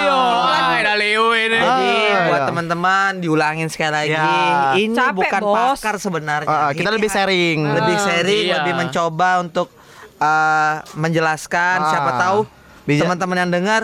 Iyo, 0.00 0.20
ah, 0.48 0.72
ada 0.74 0.94
Leo 0.96 1.26
ini. 1.30 1.58
Jadi 1.58 1.90
Ah, 2.08 2.20
buat 2.26 2.40
ya. 2.40 2.46
teman-teman 2.48 3.10
diulangin 3.18 3.68
sekali 3.68 3.92
lagi. 3.92 4.14
Ya. 4.14 4.72
Ini 4.74 4.94
Capek, 4.94 5.14
bukan 5.14 5.42
Bos. 5.42 5.76
pakar 5.76 5.94
sebenarnya. 6.00 6.48
Ah, 6.48 6.70
kita 6.72 6.88
Ini 6.88 6.96
lebih 6.96 7.10
sharing. 7.10 7.58
lebih 7.68 7.96
sharing, 7.98 8.44
Iya. 8.46 8.56
lebih 8.62 8.74
mencoba 8.76 9.30
untuk 9.38 9.68
uh, 10.16 10.80
menjelaskan. 10.94 11.76
Ah. 11.78 11.90
Siapa 11.90 12.10
tahu 12.16 12.38
teman-teman 12.86 13.36
yang 13.38 13.50
dengar 13.52 13.82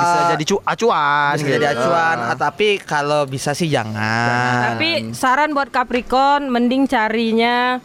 Bisa 0.00 0.16
uh, 0.16 0.28
jadi 0.32 0.44
cu- 0.46 0.64
acuan. 0.64 1.32
bisa 1.36 1.44
gitu. 1.44 1.54
jadi 1.54 1.66
acuan. 1.70 2.16
Ah. 2.16 2.30
Ah, 2.32 2.36
tapi 2.36 2.68
kalau 2.80 3.22
bisa 3.24 3.52
sih 3.52 3.68
jangan. 3.68 4.74
Tapi 4.74 5.12
saran 5.12 5.52
buat 5.52 5.68
Capricorn 5.68 6.48
mending 6.48 6.88
carinya 6.88 7.78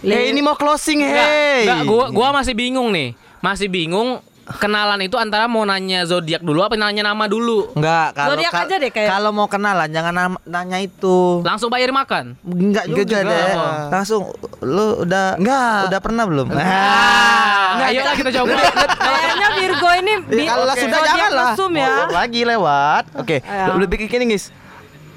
Eh 0.00 0.32
ini 0.32 0.40
mau 0.40 0.56
closing 0.56 1.04
Enggak, 1.04 1.28
hey. 1.28 1.60
enggak, 1.68 1.80
gua 1.84 2.04
gua 2.08 2.28
masih 2.32 2.56
bingung 2.56 2.88
nih. 2.88 3.12
Masih 3.44 3.68
bingung 3.68 4.24
kenalan 4.52 4.98
itu 5.00 5.14
antara 5.14 5.44
mau 5.44 5.62
nanya 5.62 6.02
zodiak 6.02 6.40
dulu 6.40 6.60
apa 6.60 6.74
nanya 6.74 7.04
nama 7.04 7.24
dulu. 7.24 7.70
Enggak, 7.72 8.12
kalau 8.12 8.34
Zodiak 8.34 8.50
kal- 8.50 8.64
aja 8.64 8.76
deh 8.76 8.90
kayak- 8.90 9.10
kalau 9.10 9.30
mau 9.30 9.46
kenalan 9.46 9.86
jangan 9.86 10.10
nam- 10.12 10.42
nanya 10.42 10.78
itu. 10.78 11.38
Langsung 11.40 11.68
bayar 11.68 11.90
makan. 11.90 12.34
Enggak 12.42 12.84
Enggak 12.84 13.06
juga, 13.06 13.18
juga. 13.20 13.30
deh. 13.30 13.44
Apa? 13.52 13.66
Langsung 13.92 14.20
lu 14.60 14.86
udah 15.00 15.26
Enggak. 15.36 15.78
udah 15.86 16.00
pernah 16.00 16.24
belum? 16.24 16.46
Ah, 16.50 17.86
ayo 17.86 18.00
lah 18.00 18.14
kita 18.14 18.30
coba. 18.32 18.50
kayaknya 19.06 19.48
Virgo 19.54 19.90
ini 19.94 20.14
bi- 20.24 20.48
Kalau 20.48 20.64
lah 20.64 20.74
Oke. 20.74 20.82
sudah 20.82 21.00
jangan 21.00 21.30
lah. 21.30 21.52
ya. 21.54 21.94
Mau 22.00 22.10
lagi 22.10 22.40
lewat. 22.42 23.04
Oke, 23.14 23.36
Ayo. 23.40 23.76
lebih 23.76 23.96
gini 24.02 24.24
guys. 24.26 24.50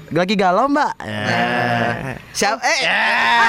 Lagi 0.06 0.36
galau 0.36 0.68
mbak? 0.68 0.94
Siap 2.30 2.60
eh 2.60 2.80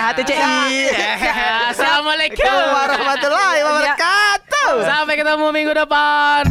HTCI. 0.08 0.90
Assalamualaikum. 1.70 2.48
warahmatullahi 2.48 3.60
wabarakatuh. 3.62 4.45
Sampai 4.66 5.14
ketemu 5.14 5.54
minggu 5.54 5.74
depan. 5.78 6.42